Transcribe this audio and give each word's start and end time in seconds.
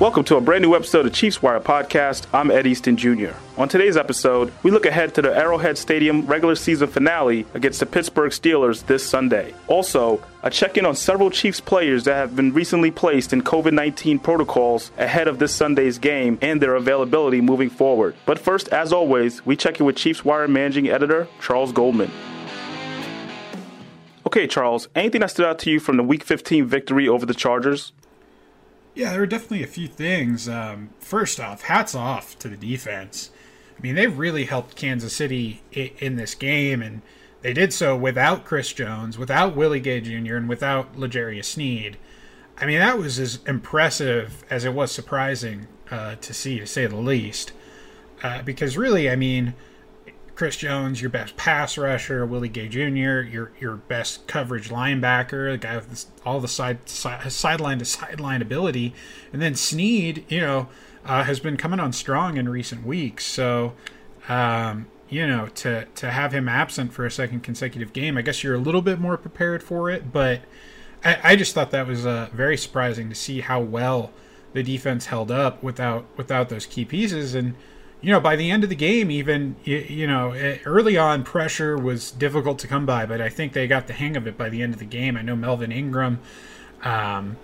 Welcome 0.00 0.24
to 0.24 0.36
a 0.36 0.40
brand 0.40 0.62
new 0.62 0.74
episode 0.74 1.06
of 1.06 1.12
Chiefs 1.12 1.40
Wire 1.40 1.60
Podcast. 1.60 2.26
I'm 2.34 2.50
Ed 2.50 2.66
Easton 2.66 2.96
Jr. 2.96 3.30
On 3.56 3.68
today's 3.68 3.96
episode, 3.96 4.52
we 4.64 4.72
look 4.72 4.86
ahead 4.86 5.14
to 5.14 5.22
the 5.22 5.34
Arrowhead 5.34 5.78
Stadium 5.78 6.26
regular 6.26 6.56
season 6.56 6.88
finale 6.88 7.46
against 7.54 7.78
the 7.78 7.86
Pittsburgh 7.86 8.32
Steelers 8.32 8.84
this 8.86 9.06
Sunday. 9.06 9.54
Also, 9.68 10.20
a 10.42 10.50
check 10.50 10.76
in 10.76 10.84
on 10.84 10.96
several 10.96 11.30
Chiefs 11.30 11.60
players 11.60 12.02
that 12.04 12.16
have 12.16 12.34
been 12.34 12.52
recently 12.52 12.90
placed 12.90 13.32
in 13.32 13.40
COVID 13.42 13.72
19 13.72 14.18
protocols 14.18 14.90
ahead 14.98 15.28
of 15.28 15.38
this 15.38 15.54
Sunday's 15.54 15.98
game 15.98 16.40
and 16.42 16.60
their 16.60 16.74
availability 16.74 17.40
moving 17.40 17.70
forward. 17.70 18.16
But 18.26 18.40
first, 18.40 18.68
as 18.70 18.92
always, 18.92 19.46
we 19.46 19.54
check 19.54 19.78
in 19.78 19.86
with 19.86 19.94
Chiefs 19.94 20.24
Wire 20.24 20.48
managing 20.48 20.88
editor 20.88 21.28
Charles 21.40 21.70
Goldman. 21.70 22.10
Okay, 24.26 24.48
Charles, 24.48 24.88
anything 24.96 25.20
that 25.20 25.30
stood 25.30 25.46
out 25.46 25.60
to 25.60 25.70
you 25.70 25.78
from 25.78 25.96
the 25.96 26.02
Week 26.02 26.24
15 26.24 26.66
victory 26.66 27.06
over 27.06 27.24
the 27.24 27.34
Chargers? 27.34 27.92
Yeah, 28.94 29.10
there 29.10 29.20
were 29.20 29.26
definitely 29.26 29.64
a 29.64 29.68
few 29.68 29.88
things. 29.88 30.48
Um, 30.48 30.90
first 31.00 31.40
off, 31.40 31.62
hats 31.62 31.94
off 31.94 32.38
to 32.38 32.48
the 32.48 32.56
defense. 32.56 33.30
I 33.76 33.82
mean, 33.82 33.96
they 33.96 34.06
really 34.06 34.44
helped 34.44 34.76
Kansas 34.76 35.14
City 35.14 35.62
in 35.72 36.16
this 36.16 36.34
game, 36.34 36.80
and 36.80 37.02
they 37.42 37.52
did 37.52 37.72
so 37.72 37.96
without 37.96 38.44
Chris 38.44 38.72
Jones, 38.72 39.18
without 39.18 39.56
Willie 39.56 39.80
Gay 39.80 40.00
Jr., 40.00 40.36
and 40.36 40.48
without 40.48 40.96
L'Jarius 40.96 41.46
Sneed. 41.46 41.98
I 42.56 42.66
mean, 42.66 42.78
that 42.78 42.96
was 42.96 43.18
as 43.18 43.40
impressive 43.46 44.44
as 44.48 44.64
it 44.64 44.74
was 44.74 44.92
surprising 44.92 45.66
uh, 45.90 46.14
to 46.16 46.32
see, 46.32 46.60
to 46.60 46.66
say 46.66 46.86
the 46.86 46.96
least. 46.96 47.52
Uh, 48.22 48.42
because 48.42 48.76
really, 48.76 49.10
I 49.10 49.16
mean, 49.16 49.54
Chris 50.34 50.56
Jones, 50.56 51.00
your 51.00 51.10
best 51.10 51.36
pass 51.36 51.78
rusher, 51.78 52.26
Willie 52.26 52.48
Gay 52.48 52.68
Jr., 52.68 53.20
your 53.20 53.52
your 53.60 53.76
best 53.76 54.26
coverage 54.26 54.68
linebacker, 54.68 55.52
the 55.52 55.58
guy 55.58 55.76
with 55.76 56.06
all 56.26 56.40
the 56.40 56.48
side, 56.48 56.88
side 56.88 57.30
sideline 57.30 57.78
to 57.78 57.84
sideline 57.84 58.42
ability, 58.42 58.94
and 59.32 59.40
then 59.40 59.54
Sneed, 59.54 60.24
you 60.28 60.40
know, 60.40 60.68
uh, 61.04 61.24
has 61.24 61.38
been 61.38 61.56
coming 61.56 61.78
on 61.78 61.92
strong 61.92 62.36
in 62.36 62.48
recent 62.48 62.84
weeks. 62.84 63.24
So, 63.24 63.74
um, 64.28 64.86
you 65.08 65.26
know, 65.26 65.46
to 65.46 65.84
to 65.84 66.10
have 66.10 66.32
him 66.32 66.48
absent 66.48 66.92
for 66.92 67.06
a 67.06 67.10
second 67.10 67.42
consecutive 67.42 67.92
game, 67.92 68.18
I 68.18 68.22
guess 68.22 68.42
you're 68.42 68.56
a 68.56 68.58
little 68.58 68.82
bit 68.82 68.98
more 68.98 69.16
prepared 69.16 69.62
for 69.62 69.88
it. 69.88 70.12
But 70.12 70.40
I, 71.04 71.18
I 71.22 71.36
just 71.36 71.54
thought 71.54 71.70
that 71.70 71.86
was 71.86 72.04
uh, 72.04 72.28
very 72.32 72.56
surprising 72.56 73.08
to 73.08 73.14
see 73.14 73.40
how 73.40 73.60
well 73.60 74.10
the 74.52 74.64
defense 74.64 75.06
held 75.06 75.30
up 75.30 75.62
without 75.62 76.06
without 76.16 76.48
those 76.48 76.66
key 76.66 76.84
pieces 76.84 77.36
and 77.36 77.54
you 78.04 78.10
know, 78.10 78.20
by 78.20 78.36
the 78.36 78.50
end 78.50 78.62
of 78.64 78.68
the 78.68 78.76
game, 78.76 79.10
even 79.10 79.56
you, 79.64 80.06
know, 80.06 80.34
early 80.66 80.98
on 80.98 81.24
pressure 81.24 81.78
was 81.78 82.10
difficult 82.10 82.58
to 82.58 82.68
come 82.68 82.84
by, 82.84 83.06
but 83.06 83.22
I 83.22 83.30
think 83.30 83.54
they 83.54 83.66
got 83.66 83.86
the 83.86 83.94
hang 83.94 84.14
of 84.14 84.26
it 84.26 84.36
by 84.36 84.50
the 84.50 84.60
end 84.60 84.74
of 84.74 84.78
the 84.78 84.84
game. 84.84 85.16
I 85.16 85.22
know 85.22 85.34
Melvin 85.34 85.72
Ingram, 85.72 86.20
um, 86.82 87.38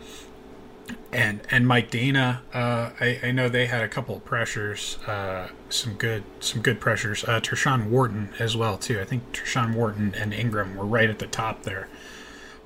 and 1.12 1.40
and 1.50 1.66
Mike 1.66 1.90
Danna, 1.90 2.40
Uh, 2.52 2.90
I, 3.00 3.20
I, 3.22 3.30
know 3.30 3.48
they 3.48 3.66
had 3.66 3.82
a 3.82 3.88
couple 3.88 4.16
of 4.16 4.24
pressures, 4.26 4.98
uh, 5.06 5.48
some 5.70 5.94
good 5.94 6.24
some 6.40 6.60
good 6.60 6.78
pressures. 6.78 7.24
Uh, 7.24 7.40
Tershawn 7.40 7.88
Wharton 7.88 8.28
as 8.38 8.54
well 8.54 8.76
too. 8.76 9.00
I 9.00 9.04
think 9.04 9.32
Tershawn 9.32 9.74
Wharton 9.74 10.14
and 10.14 10.34
Ingram 10.34 10.76
were 10.76 10.84
right 10.84 11.08
at 11.08 11.20
the 11.20 11.26
top 11.26 11.62
there, 11.62 11.88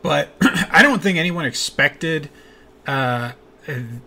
but 0.02 0.30
I 0.42 0.82
don't 0.82 1.00
think 1.00 1.16
anyone 1.16 1.44
expected. 1.44 2.28
Uh, 2.88 3.32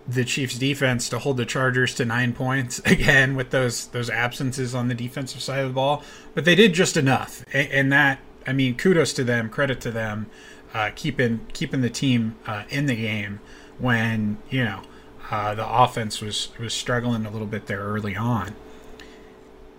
the 0.06 0.24
Chiefs 0.24 0.56
defense 0.56 1.08
to 1.08 1.18
hold 1.18 1.36
the 1.36 1.46
Chargers 1.46 1.94
to 1.96 2.04
nine 2.04 2.32
points 2.32 2.78
again 2.84 3.34
with 3.36 3.50
those 3.50 3.86
those 3.88 4.10
absences 4.10 4.74
on 4.74 4.88
the 4.88 4.94
defensive 4.94 5.42
side 5.42 5.60
of 5.60 5.68
the 5.68 5.74
ball, 5.74 6.02
but 6.34 6.44
they 6.44 6.54
did 6.54 6.72
just 6.72 6.96
enough, 6.96 7.44
and, 7.52 7.92
that 7.92 8.20
I 8.46 8.52
mean 8.52 8.76
kudos 8.76 9.12
to 9.14 9.24
them, 9.24 9.48
credit 9.48 9.80
to 9.82 9.90
them, 9.90 10.26
uh, 10.74 10.90
keeping 10.94 11.40
keeping 11.52 11.80
the 11.80 11.90
team 11.90 12.36
uh, 12.46 12.64
in 12.68 12.86
the 12.86 12.96
game 12.96 13.40
when 13.78 14.38
you 14.50 14.64
know 14.64 14.82
uh, 15.30 15.54
the 15.54 15.68
offense 15.68 16.20
was 16.20 16.48
was 16.58 16.72
struggling 16.72 17.26
a 17.26 17.30
little 17.30 17.46
bit 17.46 17.66
there 17.66 17.80
early 17.80 18.16
on. 18.16 18.54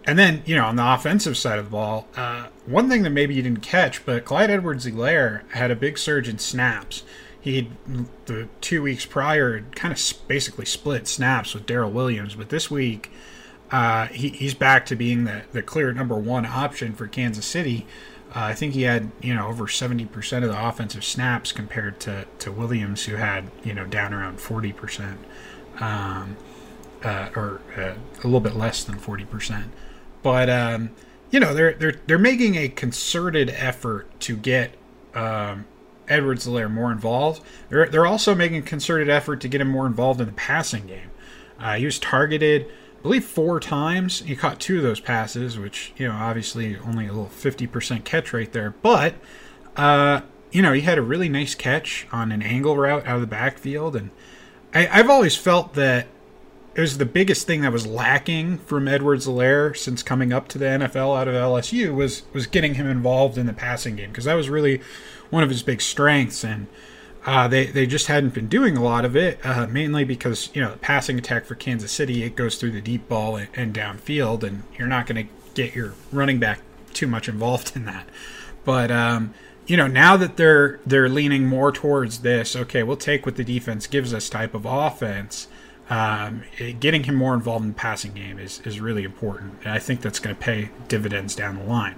And 0.06 0.18
then, 0.18 0.42
you 0.46 0.56
know, 0.56 0.66
on 0.66 0.76
the 0.76 0.94
offensive 0.94 1.38
side 1.38 1.60
of 1.60 1.66
the 1.66 1.72
ball, 1.72 2.08
uh, 2.16 2.48
one 2.66 2.90
thing 2.90 3.04
that 3.04 3.12
maybe 3.12 3.36
you 3.36 3.44
didn't 3.44 3.62
catch, 3.62 4.04
but 4.06 4.26
Clyde 4.26 4.50
Edwards-Helaire 4.50 5.48
had 5.52 5.70
a 5.70 5.76
big 5.76 6.00
surge 6.00 6.28
in 6.28 6.40
snaps 6.40 7.04
he 7.42 7.70
the 8.26 8.48
two 8.62 8.82
weeks 8.82 9.06
prior 9.06 9.62
kind 9.76 9.94
of 9.94 10.28
basically 10.28 10.66
split 10.66 11.08
snaps 11.08 11.54
with 11.54 11.66
Darrel 11.66 11.92
Williams, 11.92 12.36
but 12.36 12.50
this 12.50 12.70
week 12.70 13.12
uh, 13.72 14.08
he, 14.08 14.30
he's 14.30 14.54
back 14.54 14.86
to 14.88 14.96
being 14.96 15.26
the, 15.26 15.44
the 15.52 15.62
clear 15.62 15.94
number 15.94 16.16
one 16.16 16.46
option 16.46 16.94
for 16.94 17.08
Kansas 17.08 17.46
City. 17.46 17.86
Uh, 18.30 18.42
I 18.42 18.54
think 18.54 18.74
he 18.74 18.84
had 18.84 19.12
you 19.22 19.34
know 19.34 19.48
over 19.48 19.68
seventy 19.68 20.06
percent 20.06 20.44
of 20.44 20.52
the 20.52 20.68
offensive 20.68 21.04
snaps 21.04 21.52
compared 21.52 22.00
to, 22.02 22.26
to 22.40 22.52
Williams, 22.52 23.06
who 23.06 23.16
had 23.16 23.50
you 23.64 23.74
know 23.74 23.86
down 23.86 24.14
around 24.14 24.40
forty 24.40 24.72
percent, 24.72 25.20
um, 25.80 26.36
uh, 27.04 27.30
or 27.36 27.62
uh, 27.78 27.94
a 28.24 28.24
little 28.24 28.40
bit 28.40 28.56
less 28.56 28.84
than 28.84 29.00
forty 29.00 29.26
percent. 29.26 29.72
But 30.22 30.50
um, 30.50 30.92
you 31.32 31.40
know 31.40 31.54
they're 31.54 31.74
they're 31.74 32.00
they're 32.06 32.20
making 32.20 32.56
a 32.56 32.70
concerted 32.70 33.50
effort 33.50 34.08
to 34.22 34.36
get 34.36 34.76
um, 35.16 35.66
Edwards-Helaire 36.10 36.72
more 36.72 36.92
involved. 36.92 37.42
They're, 37.70 37.88
they're 37.88 38.06
also 38.06 38.36
making 38.36 38.58
a 38.58 38.62
concerted 38.62 39.10
effort 39.10 39.42
to 39.42 39.48
get 39.48 39.62
him 39.62 39.70
more 39.70 39.86
involved 39.86 40.20
in 40.20 40.28
the 40.28 40.34
passing 40.34 40.88
game. 40.88 41.12
Uh, 41.60 41.76
he 41.76 41.86
was 41.86 42.00
targeted, 42.00 42.66
I 42.66 43.02
believe, 43.02 43.26
four 43.26 43.60
times. 43.60 44.20
He 44.22 44.36
caught 44.36 44.60
two 44.60 44.78
of 44.78 44.84
those 44.84 45.00
passes, 45.00 45.58
which, 45.58 45.94
you 45.98 46.08
know, 46.08 46.14
obviously 46.14 46.78
only 46.78 47.08
a 47.08 47.14
little 47.14 47.28
50% 47.28 48.04
catch 48.04 48.34
rate 48.34 48.54
there. 48.54 48.72
But, 48.82 49.16
uh, 49.76 50.22
you 50.52 50.62
know, 50.62 50.74
he 50.74 50.82
had 50.82 50.98
a 50.98 51.02
really 51.02 51.30
nice 51.30 51.56
catch 51.56 52.08
on 52.12 52.32
an 52.32 52.42
angle 52.42 52.76
route 52.76 53.06
out 53.06 53.16
of 53.16 53.22
the 53.22 53.28
backfield. 53.28 53.96
And 53.96 54.12
I, 54.74 54.88
I've 54.88 55.10
always 55.10 55.36
felt 55.36 55.74
that 55.76 56.08
it 56.76 56.82
was 56.82 56.98
the 56.98 57.06
biggest 57.06 57.46
thing 57.46 57.62
that 57.62 57.74
was 57.74 57.86
lacking 57.86 58.58
from 58.60 58.88
Edwards-Helaire 58.88 59.76
since 59.76 60.04
coming 60.04 60.32
up 60.32 60.48
to 60.50 60.58
the 60.58 60.66
NFL 60.66 61.20
out 61.20 61.28
of 61.28 61.34
LSU 61.34 61.94
was 61.94 62.24
was 62.32 62.48
getting 62.48 62.76
him 62.76 62.88
involved 62.88 63.38
in 63.38 63.48
the 63.48 63.54
passing 63.54 63.96
game 63.96 64.12
because 64.12 64.26
that 64.26 64.36
was 64.36 64.50
really 64.50 64.82
one 65.30 65.44
of 65.44 65.50
his 65.50 65.64
big 65.64 65.82
strengths, 65.82 66.44
and 66.44 66.68
uh, 67.26 67.48
they 67.48 67.68
they 67.68 67.86
just 67.86 68.08
hadn't 68.08 68.34
been 68.34 68.48
doing 68.48 68.78
a 68.78 68.84
lot 68.84 69.06
of 69.06 69.16
it, 69.16 69.40
uh, 69.46 69.68
mainly 69.68 70.04
because 70.04 70.50
you 70.54 70.62
know 70.62 70.76
passing 70.82 71.18
attack 71.18 71.46
for 71.46 71.56
Kansas 71.56 71.92
City 71.92 72.24
it 72.24 72.36
goes 72.36 72.56
through 72.56 72.72
the 72.72 72.82
deep 72.82 73.08
ball 73.08 73.36
and, 73.36 73.50
and 73.56 73.74
downfield, 73.74 74.44
and 74.44 74.64
you're 74.78 74.88
not 74.88 75.06
going 75.06 75.28
to 75.28 75.34
get 75.54 75.76
your 75.76 75.94
running 76.12 76.40
back 76.40 76.62
too 76.94 77.08
much 77.08 77.28
involved 77.28 77.72
in 77.76 77.86
that. 77.86 78.08
But 78.66 78.92
um, 78.92 79.34
you 79.68 79.78
know 79.78 79.88
now 79.88 80.18
that 80.18 80.38
they're 80.38 80.80
they're 80.86 81.10
leaning 81.10 81.46
more 81.46 81.72
towards 81.72 82.20
this, 82.20 82.56
okay, 82.56 82.84
we'll 82.84 82.98
take 82.98 83.26
what 83.26 83.36
the 83.36 83.44
defense 83.44 83.88
gives 83.88 84.14
us 84.14 84.30
type 84.30 84.54
of 84.54 84.66
offense. 84.66 85.48
Um, 85.90 86.44
it, 86.60 86.80
getting 86.80 87.06
him 87.06 87.16
more 87.16 87.34
involved 87.34 87.64
in 87.64 87.70
the 87.70 87.76
passing 87.76 88.14
game 88.14 88.38
is, 88.38 88.62
is 88.64 88.80
really 88.80 89.04
important. 89.04 89.56
And 89.64 89.74
I 89.74 89.80
think 89.80 90.02
that's 90.02 90.20
going 90.20 90.36
to 90.36 90.40
pay 90.40 90.70
dividends 90.88 91.36
down 91.36 91.58
the 91.58 91.64
line. 91.64 91.96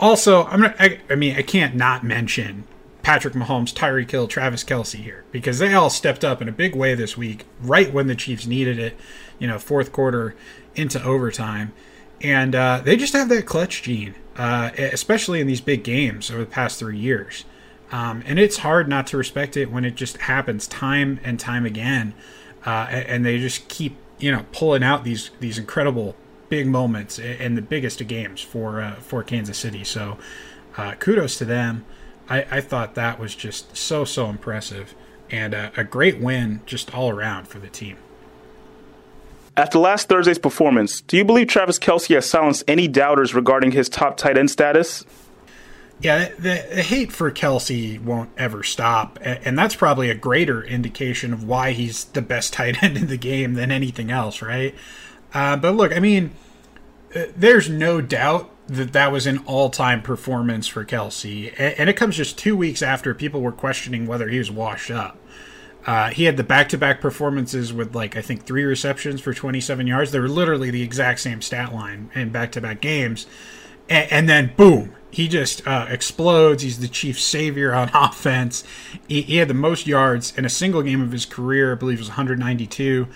Also, 0.00 0.44
I'm 0.46 0.62
not, 0.62 0.76
I, 0.80 0.98
I 1.10 1.14
mean, 1.14 1.36
I 1.36 1.42
can't 1.42 1.74
not 1.76 2.02
mention 2.02 2.64
Patrick 3.02 3.34
Mahomes, 3.34 3.74
Tyreek 3.74 4.10
Hill, 4.10 4.26
Travis 4.28 4.64
Kelce 4.64 4.94
here 4.94 5.24
because 5.30 5.58
they 5.58 5.74
all 5.74 5.90
stepped 5.90 6.24
up 6.24 6.40
in 6.40 6.48
a 6.48 6.52
big 6.52 6.74
way 6.74 6.94
this 6.94 7.18
week, 7.18 7.44
right 7.60 7.92
when 7.92 8.06
the 8.06 8.14
Chiefs 8.14 8.46
needed 8.46 8.78
it. 8.78 8.96
You 9.38 9.46
know, 9.46 9.58
fourth 9.58 9.92
quarter 9.92 10.34
into 10.74 11.02
overtime, 11.02 11.72
and 12.20 12.54
uh, 12.54 12.80
they 12.84 12.96
just 12.96 13.12
have 13.12 13.28
that 13.30 13.46
clutch 13.46 13.82
gene, 13.82 14.14
uh, 14.36 14.70
especially 14.76 15.40
in 15.40 15.46
these 15.46 15.60
big 15.60 15.82
games 15.82 16.30
over 16.30 16.40
the 16.40 16.46
past 16.46 16.78
three 16.78 16.98
years. 16.98 17.44
Um, 17.90 18.22
and 18.26 18.38
it's 18.38 18.58
hard 18.58 18.88
not 18.88 19.06
to 19.08 19.16
respect 19.16 19.56
it 19.56 19.70
when 19.70 19.84
it 19.84 19.94
just 19.94 20.18
happens 20.18 20.66
time 20.66 21.20
and 21.24 21.40
time 21.40 21.66
again, 21.66 22.14
uh, 22.66 22.86
and 22.90 23.24
they 23.24 23.38
just 23.38 23.68
keep 23.68 23.96
you 24.18 24.30
know 24.30 24.46
pulling 24.52 24.82
out 24.82 25.04
these 25.04 25.30
these 25.40 25.58
incredible 25.58 26.16
big 26.50 26.66
moments 26.66 27.18
and 27.18 27.56
the 27.56 27.62
biggest 27.62 28.00
of 28.02 28.08
games 28.08 28.42
for 28.42 28.82
uh, 28.82 28.94
for 28.96 29.22
Kansas 29.22 29.56
City. 29.56 29.84
So 29.84 30.18
uh, 30.76 30.92
kudos 30.98 31.38
to 31.38 31.46
them. 31.46 31.86
I, 32.28 32.46
I, 32.50 32.60
thought 32.60 32.94
that 32.94 33.18
was 33.18 33.34
just 33.34 33.76
so 33.76 34.04
so 34.04 34.28
impressive 34.28 34.94
and 35.30 35.54
a, 35.54 35.72
a 35.76 35.84
great 35.84 36.20
win 36.20 36.60
just 36.66 36.94
all 36.94 37.10
around 37.10 37.48
for 37.48 37.58
the 37.58 37.68
team. 37.68 37.96
After 39.56 39.78
last 39.78 40.08
Thursday's 40.08 40.38
performance, 40.38 41.00
do 41.00 41.16
you 41.16 41.24
believe 41.24 41.48
Travis 41.48 41.78
Kelce 41.78 42.14
has 42.14 42.28
silenced 42.28 42.64
any 42.68 42.88
doubters 42.88 43.34
regarding 43.34 43.72
his 43.72 43.88
top 43.88 44.16
tight 44.16 44.38
end 44.38 44.50
status? 44.50 45.04
Yeah, 46.00 46.30
the, 46.36 46.66
the, 46.74 46.82
hate 46.82 47.12
for 47.12 47.30
Kelce 47.30 48.00
won't 48.00 48.30
ever 48.38 48.62
stop, 48.62 49.18
and 49.20 49.58
that's 49.58 49.76
probably 49.76 50.08
a 50.08 50.14
greater 50.14 50.62
indication 50.62 51.34
of 51.34 51.44
why 51.44 51.72
he's 51.72 52.04
the 52.04 52.22
best 52.22 52.52
tight 52.54 52.82
end 52.82 52.96
in 52.96 53.08
the 53.08 53.18
game 53.18 53.54
than 53.54 53.70
anything 53.70 54.10
else, 54.10 54.40
right? 54.40 54.74
Uh, 55.32 55.56
but 55.56 55.74
look, 55.74 55.94
I 55.94 56.00
mean, 56.00 56.32
uh, 57.14 57.24
there's 57.36 57.68
no 57.68 58.00
doubt 58.00 58.50
that 58.66 58.92
that 58.92 59.10
was 59.10 59.26
an 59.26 59.38
all-time 59.46 60.00
performance 60.00 60.66
for 60.68 60.84
Kelce, 60.84 61.52
and 61.58 61.90
it 61.90 61.96
comes 61.96 62.16
just 62.16 62.38
two 62.38 62.56
weeks 62.56 62.82
after 62.82 63.14
people 63.14 63.40
were 63.40 63.52
questioning 63.52 64.06
whether 64.06 64.28
he 64.28 64.38
was 64.38 64.50
washed 64.50 64.90
up. 64.90 65.18
Uh, 65.86 66.10
he 66.10 66.24
had 66.24 66.36
the 66.36 66.44
back-to-back 66.44 67.00
performances 67.00 67.72
with 67.72 67.94
like 67.94 68.16
I 68.16 68.20
think 68.20 68.44
three 68.44 68.64
receptions 68.64 69.20
for 69.20 69.32
27 69.32 69.86
yards. 69.86 70.12
They 70.12 70.20
were 70.20 70.28
literally 70.28 70.70
the 70.70 70.82
exact 70.82 71.20
same 71.20 71.42
stat 71.42 71.74
line 71.74 72.10
in 72.14 72.30
back-to-back 72.30 72.80
games, 72.80 73.26
and, 73.88 74.12
and 74.12 74.28
then 74.28 74.52
boom, 74.56 74.94
he 75.10 75.26
just 75.26 75.66
uh, 75.66 75.86
explodes. 75.88 76.62
He's 76.62 76.78
the 76.78 76.88
chief 76.88 77.20
savior 77.20 77.74
on 77.74 77.90
offense. 77.94 78.62
He, 79.08 79.22
he, 79.22 79.36
had 79.36 79.48
the 79.48 79.54
most 79.54 79.86
yards 79.86 80.36
in 80.36 80.44
a 80.44 80.50
single 80.50 80.82
game 80.82 81.00
of 81.00 81.12
his 81.12 81.26
career. 81.26 81.72
I 81.72 81.74
believe 81.74 81.98
it 81.98 82.02
was 82.02 82.08
192, 82.08 83.08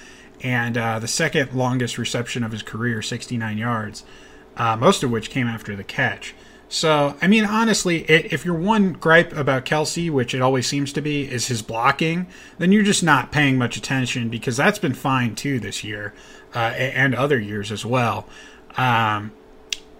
and 0.44 0.76
uh, 0.76 0.98
the 0.98 1.08
second 1.08 1.54
longest 1.54 1.96
reception 1.96 2.44
of 2.44 2.52
his 2.52 2.62
career, 2.62 3.00
69 3.00 3.56
yards, 3.56 4.04
uh, 4.56 4.76
most 4.76 5.02
of 5.02 5.10
which 5.10 5.30
came 5.30 5.46
after 5.46 5.74
the 5.74 5.82
catch. 5.82 6.34
So, 6.68 7.16
I 7.22 7.28
mean, 7.28 7.44
honestly, 7.44 8.02
if 8.02 8.44
your 8.44 8.54
one 8.54 8.92
gripe 8.92 9.34
about 9.34 9.64
Kelce, 9.64 10.10
which 10.10 10.34
it 10.34 10.42
always 10.42 10.66
seems 10.66 10.92
to 10.94 11.00
be, 11.00 11.30
is 11.30 11.46
his 11.46 11.62
blocking, 11.62 12.26
then 12.58 12.72
you're 12.72 12.82
just 12.82 13.02
not 13.02 13.32
paying 13.32 13.56
much 13.56 13.76
attention 13.76 14.28
because 14.28 14.56
that's 14.56 14.78
been 14.78 14.94
fine 14.94 15.34
too 15.34 15.60
this 15.60 15.82
year 15.82 16.12
uh, 16.54 16.58
and 16.58 17.14
other 17.14 17.38
years 17.38 17.72
as 17.72 17.86
well. 17.86 18.26
Um, 18.76 19.32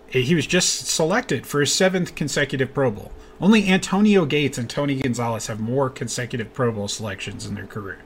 he 0.08 0.34
was 0.34 0.46
just 0.46 0.86
selected 0.86 1.46
for 1.46 1.60
his 1.60 1.72
seventh 1.72 2.14
consecutive 2.14 2.74
Pro 2.74 2.90
Bowl. 2.90 3.12
Only 3.40 3.68
Antonio 3.68 4.26
Gates 4.26 4.58
and 4.58 4.68
Tony 4.70 5.00
Gonzalez 5.00 5.48
have 5.48 5.60
more 5.60 5.90
consecutive 5.90 6.52
Pro 6.52 6.70
Bowl 6.70 6.88
selections 6.88 7.46
in 7.46 7.54
their 7.54 7.66
career. 7.66 7.98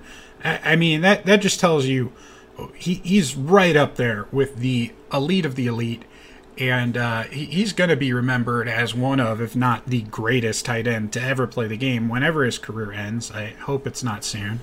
I, 0.44 0.76
mean, 0.76 1.00
that, 1.00 1.26
that 1.26 1.40
just 1.40 1.60
tells 1.60 1.86
you 1.86 2.12
he, 2.74 2.94
he's 2.94 3.36
right 3.36 3.76
up 3.76 3.96
there 3.96 4.26
with 4.32 4.56
the 4.56 4.92
elite 5.12 5.46
of 5.46 5.54
the 5.54 5.66
elite. 5.66 6.04
And 6.56 6.96
uh, 6.96 7.24
he, 7.24 7.44
he's 7.46 7.72
going 7.72 7.90
to 7.90 7.96
be 7.96 8.12
remembered 8.12 8.68
as 8.68 8.94
one 8.94 9.20
of, 9.20 9.40
if 9.40 9.54
not 9.54 9.86
the 9.86 10.02
greatest 10.02 10.64
tight 10.64 10.86
end 10.86 11.12
to 11.12 11.22
ever 11.22 11.46
play 11.46 11.68
the 11.68 11.76
game 11.76 12.08
whenever 12.08 12.44
his 12.44 12.58
career 12.58 12.92
ends. 12.92 13.30
I 13.30 13.50
hope 13.50 13.86
it's 13.86 14.02
not 14.02 14.24
soon. 14.24 14.60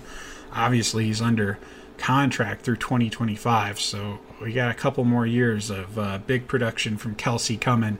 Obviously, 0.54 1.06
he's 1.06 1.22
under 1.22 1.57
contract 1.98 2.63
through 2.63 2.78
2025. 2.78 3.80
So 3.80 4.19
we 4.42 4.54
got 4.54 4.71
a 4.71 4.74
couple 4.74 5.04
more 5.04 5.25
years 5.25 5.69
of 5.69 5.98
uh, 5.98 6.19
big 6.19 6.48
production 6.48 6.98
from 6.98 7.16
Kelce 7.16 7.60
coming, 7.60 7.98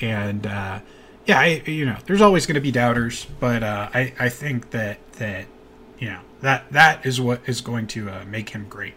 and 0.00 0.46
uh, 0.46 0.80
yeah, 1.26 1.38
I, 1.38 1.62
you 1.66 1.84
know, 1.84 1.96
there's 2.06 2.20
always 2.20 2.46
going 2.46 2.56
to 2.56 2.60
be 2.60 2.72
doubters, 2.72 3.26
but 3.38 3.62
uh, 3.62 3.90
I 3.92 4.12
I 4.18 4.28
think 4.28 4.70
that 4.70 4.98
that 5.14 5.46
you 5.98 6.08
know 6.08 6.20
that 6.40 6.70
that 6.72 7.04
is 7.04 7.20
what 7.20 7.40
is 7.46 7.60
going 7.60 7.86
to 7.88 8.10
uh, 8.10 8.24
make 8.26 8.50
him 8.50 8.66
great. 8.68 8.94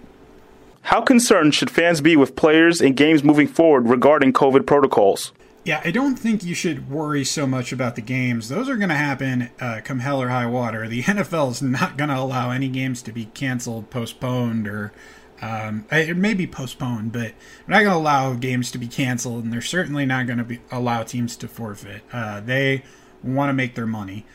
How 0.83 1.01
concerned 1.01 1.53
should 1.53 1.69
fans 1.69 2.01
be 2.01 2.15
with 2.15 2.35
players 2.35 2.81
and 2.81 2.97
games 2.97 3.23
moving 3.23 3.47
forward 3.47 3.88
regarding 3.88 4.33
COVID 4.33 4.65
protocols? 4.65 5.31
Yeah, 5.63 5.79
I 5.85 5.91
don't 5.91 6.15
think 6.15 6.43
you 6.43 6.55
should 6.55 6.89
worry 6.89 7.23
so 7.23 7.45
much 7.45 7.71
about 7.71 7.95
the 7.95 8.01
games. 8.01 8.49
Those 8.49 8.67
are 8.67 8.77
going 8.77 8.89
to 8.89 8.95
happen 8.95 9.51
uh, 9.59 9.81
come 9.83 9.99
hell 9.99 10.19
or 10.19 10.29
high 10.29 10.47
water. 10.47 10.88
The 10.88 11.03
NFL 11.03 11.51
is 11.51 11.61
not 11.61 11.97
going 11.97 12.09
to 12.09 12.17
allow 12.17 12.49
any 12.49 12.67
games 12.67 13.03
to 13.03 13.11
be 13.11 13.25
canceled, 13.25 13.91
postponed, 13.91 14.67
or 14.67 14.91
um, 15.39 15.85
it 15.91 16.17
may 16.17 16.33
be 16.33 16.47
postponed, 16.47 17.11
but 17.11 17.33
they're 17.67 17.77
not 17.77 17.81
going 17.81 17.91
to 17.91 17.97
allow 17.97 18.33
games 18.33 18.71
to 18.71 18.79
be 18.79 18.88
canceled, 18.88 19.43
and 19.43 19.53
they're 19.53 19.61
certainly 19.61 20.05
not 20.05 20.25
going 20.25 20.43
to 20.43 20.57
allow 20.71 21.03
teams 21.03 21.35
to 21.38 21.47
forfeit. 21.47 22.01
Uh, 22.11 22.39
they 22.41 22.83
want 23.23 23.49
to 23.49 23.53
make 23.53 23.75
their 23.75 23.88
money, 23.88 24.25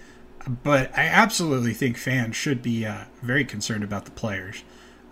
but 0.47 0.97
I 0.97 1.07
absolutely 1.07 1.75
think 1.75 1.97
fans 1.97 2.37
should 2.37 2.63
be 2.63 2.87
uh, 2.87 3.05
very 3.23 3.45
concerned 3.45 3.85
about 3.85 4.05
the 4.05 4.11
players. 4.13 4.63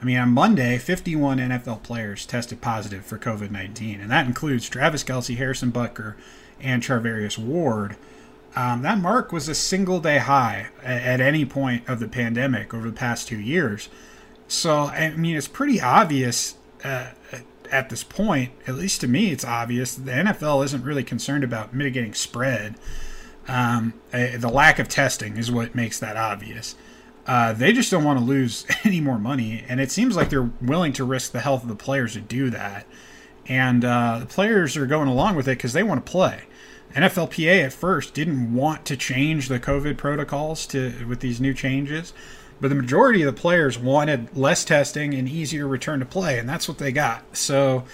I 0.00 0.04
mean, 0.04 0.18
on 0.18 0.30
Monday, 0.30 0.78
51 0.78 1.38
NFL 1.38 1.82
players 1.82 2.26
tested 2.26 2.60
positive 2.60 3.04
for 3.04 3.18
COVID 3.18 3.50
19, 3.50 4.00
and 4.00 4.10
that 4.10 4.26
includes 4.26 4.68
Travis 4.68 5.02
Kelce, 5.04 5.36
Harrison 5.36 5.72
Butker, 5.72 6.14
and 6.60 6.82
Charvarius 6.82 7.38
Ward. 7.38 7.96
Um, 8.56 8.82
that 8.82 8.98
mark 8.98 9.32
was 9.32 9.48
a 9.48 9.54
single 9.54 10.00
day 10.00 10.18
high 10.18 10.68
at 10.82 11.20
any 11.20 11.44
point 11.44 11.88
of 11.88 11.98
the 11.98 12.06
pandemic 12.06 12.72
over 12.72 12.88
the 12.88 12.96
past 12.96 13.26
two 13.26 13.40
years. 13.40 13.88
So, 14.46 14.84
I 14.84 15.10
mean, 15.16 15.36
it's 15.36 15.48
pretty 15.48 15.80
obvious 15.80 16.56
uh, 16.84 17.08
at 17.70 17.88
this 17.88 18.04
point, 18.04 18.52
at 18.66 18.74
least 18.74 19.00
to 19.00 19.08
me, 19.08 19.30
it's 19.30 19.44
obvious 19.44 19.94
the 19.94 20.12
NFL 20.12 20.64
isn't 20.66 20.84
really 20.84 21.02
concerned 21.02 21.42
about 21.42 21.74
mitigating 21.74 22.14
spread. 22.14 22.76
Um, 23.46 23.94
the 24.10 24.50
lack 24.52 24.78
of 24.78 24.88
testing 24.88 25.36
is 25.36 25.50
what 25.50 25.74
makes 25.74 25.98
that 26.00 26.16
obvious. 26.16 26.76
Uh, 27.26 27.52
they 27.52 27.72
just 27.72 27.90
don't 27.90 28.04
want 28.04 28.18
to 28.18 28.24
lose 28.24 28.66
any 28.84 29.00
more 29.00 29.18
money, 29.18 29.64
and 29.68 29.80
it 29.80 29.90
seems 29.90 30.16
like 30.16 30.30
they're 30.30 30.50
willing 30.60 30.92
to 30.94 31.04
risk 31.04 31.32
the 31.32 31.40
health 31.40 31.62
of 31.62 31.68
the 31.68 31.74
players 31.74 32.14
to 32.14 32.20
do 32.20 32.50
that. 32.50 32.86
And 33.46 33.84
uh, 33.84 34.18
the 34.20 34.26
players 34.26 34.76
are 34.76 34.86
going 34.86 35.08
along 35.08 35.36
with 35.36 35.46
it 35.48 35.58
because 35.58 35.72
they 35.72 35.82
want 35.82 36.04
to 36.04 36.10
play. 36.10 36.44
NFLPA 36.94 37.64
at 37.64 37.72
first 37.72 38.14
didn't 38.14 38.54
want 38.54 38.84
to 38.86 38.96
change 38.96 39.48
the 39.48 39.58
COVID 39.58 39.96
protocols 39.96 40.64
to 40.66 41.04
with 41.06 41.20
these 41.20 41.40
new 41.40 41.52
changes, 41.52 42.12
but 42.60 42.68
the 42.68 42.74
majority 42.74 43.22
of 43.22 43.34
the 43.34 43.40
players 43.40 43.78
wanted 43.78 44.34
less 44.36 44.64
testing 44.64 45.12
and 45.12 45.28
easier 45.28 45.66
return 45.66 45.98
to 46.00 46.06
play, 46.06 46.38
and 46.38 46.48
that's 46.48 46.68
what 46.68 46.78
they 46.78 46.92
got. 46.92 47.36
So 47.36 47.84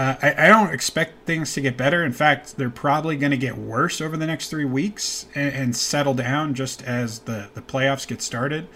uh, 0.00 0.16
I, 0.22 0.46
I, 0.46 0.48
don't 0.48 0.72
expect 0.72 1.26
things 1.26 1.52
to 1.52 1.60
get 1.60 1.76
better. 1.76 2.02
In 2.02 2.12
fact, 2.12 2.56
they're 2.56 2.70
probably 2.70 3.18
going 3.18 3.32
to 3.32 3.36
get 3.36 3.58
worse 3.58 4.00
over 4.00 4.16
the 4.16 4.26
next 4.26 4.48
three 4.48 4.64
weeks 4.64 5.26
and, 5.34 5.52
and, 5.54 5.76
settle 5.76 6.14
down 6.14 6.54
just 6.54 6.82
as 6.84 7.18
the, 7.20 7.50
the 7.52 7.60
playoffs 7.60 8.08
get 8.08 8.22
started. 8.22 8.66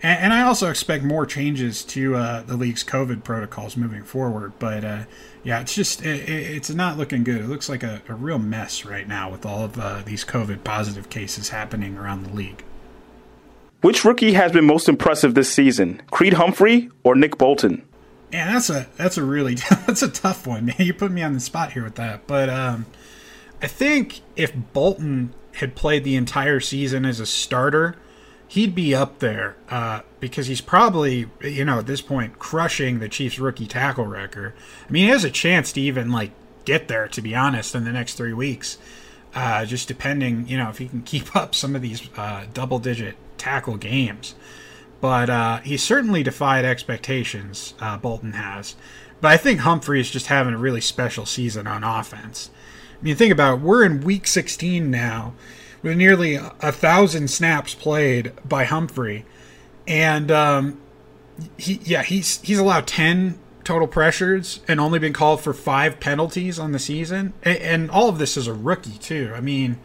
And, 0.00 0.26
and 0.26 0.32
I 0.32 0.42
also 0.42 0.70
expect 0.70 1.02
more 1.02 1.26
changes 1.26 1.82
to 1.86 2.14
uh, 2.14 2.42
the 2.42 2.56
league's 2.56 2.84
COVID 2.84 3.24
protocols 3.24 3.76
moving 3.76 4.04
forward. 4.04 4.52
But 4.60 4.84
uh, 4.84 5.02
yeah, 5.42 5.60
it's 5.60 5.74
just 5.74 6.06
it, 6.06 6.28
it's 6.28 6.70
not 6.70 6.96
looking 6.96 7.24
good. 7.24 7.40
It 7.40 7.48
looks 7.48 7.68
like 7.68 7.82
a, 7.82 8.00
a 8.08 8.14
real 8.14 8.38
mess 8.38 8.84
right 8.84 9.08
now 9.08 9.28
with 9.28 9.44
all 9.44 9.64
of 9.64 9.76
uh, 9.76 10.02
these 10.04 10.24
COVID 10.24 10.62
positive 10.62 11.10
cases 11.10 11.48
happening 11.48 11.98
around 11.98 12.22
the 12.22 12.32
league. 12.32 12.62
Which 13.80 14.04
rookie 14.04 14.34
has 14.34 14.52
been 14.52 14.66
most 14.66 14.88
impressive 14.88 15.34
this 15.34 15.52
season, 15.52 16.00
Creed 16.12 16.34
Humphrey 16.34 16.90
or 17.02 17.16
Nick 17.16 17.38
Bolton? 17.38 17.84
Yeah, 18.32 18.52
that's 18.52 18.70
a 18.70 18.86
that's 18.96 19.16
a 19.16 19.24
really 19.24 19.54
that's 19.86 20.02
a 20.02 20.08
tough 20.08 20.46
one, 20.46 20.66
man. 20.66 20.76
You 20.78 20.94
put 20.94 21.10
me 21.10 21.22
on 21.22 21.32
the 21.32 21.40
spot 21.40 21.72
here 21.72 21.84
with 21.84 21.96
that, 21.96 22.26
but 22.26 22.48
um, 22.48 22.86
I 23.60 23.66
think 23.66 24.20
if 24.36 24.52
Bolton 24.72 25.34
had 25.54 25.74
played 25.74 26.04
the 26.04 26.16
entire 26.16 26.60
season 26.60 27.04
as 27.04 27.18
a 27.18 27.26
starter, 27.26 27.96
he'd 28.46 28.74
be 28.74 28.94
up 28.94 29.18
there 29.18 29.56
uh, 29.68 30.00
because 30.20 30.46
he's 30.46 30.60
probably 30.60 31.28
you 31.42 31.64
know 31.64 31.80
at 31.80 31.86
this 31.86 32.00
point 32.00 32.38
crushing 32.38 33.00
the 33.00 33.08
Chiefs 33.08 33.38
rookie 33.38 33.66
tackle 33.66 34.06
record. 34.06 34.52
I 34.88 34.92
mean, 34.92 35.04
he 35.04 35.10
has 35.10 35.24
a 35.24 35.30
chance 35.30 35.72
to 35.72 35.80
even 35.80 36.12
like 36.12 36.30
get 36.64 36.88
there, 36.88 37.08
to 37.08 37.22
be 37.22 37.34
honest, 37.34 37.74
in 37.74 37.84
the 37.84 37.92
next 37.92 38.14
three 38.14 38.32
weeks. 38.32 38.78
Uh, 39.32 39.64
just 39.64 39.86
depending, 39.86 40.48
you 40.48 40.58
know, 40.58 40.70
if 40.70 40.78
he 40.78 40.88
can 40.88 41.02
keep 41.02 41.34
up 41.36 41.54
some 41.54 41.76
of 41.76 41.82
these 41.82 42.08
uh, 42.16 42.46
double-digit 42.52 43.16
tackle 43.38 43.76
games 43.76 44.34
but 45.00 45.30
uh, 45.30 45.58
he 45.58 45.76
certainly 45.76 46.22
defied 46.22 46.64
expectations. 46.64 47.74
Uh, 47.80 47.96
Bolton 47.96 48.32
has, 48.32 48.76
but 49.20 49.32
I 49.32 49.36
think 49.36 49.60
Humphrey 49.60 50.00
is 50.00 50.10
just 50.10 50.26
having 50.26 50.54
a 50.54 50.58
really 50.58 50.80
special 50.80 51.26
season 51.26 51.66
on 51.66 51.84
offense. 51.84 52.50
I 53.00 53.04
mean, 53.04 53.16
think 53.16 53.32
about 53.32 53.58
it, 53.58 53.60
we're 53.60 53.84
in 53.84 54.02
week 54.02 54.26
16 54.26 54.90
now, 54.90 55.34
with 55.82 55.96
nearly 55.96 56.34
a 56.34 56.72
thousand 56.72 57.28
snaps 57.28 57.74
played 57.74 58.32
by 58.46 58.64
Humphrey, 58.64 59.24
and 59.86 60.30
um, 60.30 60.80
he 61.56 61.80
yeah 61.84 62.02
he's 62.02 62.40
he's 62.42 62.58
allowed 62.58 62.86
10 62.86 63.38
total 63.64 63.86
pressures 63.86 64.60
and 64.68 64.80
only 64.80 64.98
been 64.98 65.12
called 65.12 65.40
for 65.40 65.52
five 65.52 66.00
penalties 66.00 66.58
on 66.58 66.72
the 66.72 66.78
season, 66.78 67.32
and, 67.42 67.58
and 67.58 67.90
all 67.90 68.08
of 68.08 68.18
this 68.18 68.36
is 68.36 68.46
a 68.46 68.52
rookie 68.52 68.98
too. 68.98 69.32
I 69.34 69.40
mean 69.40 69.78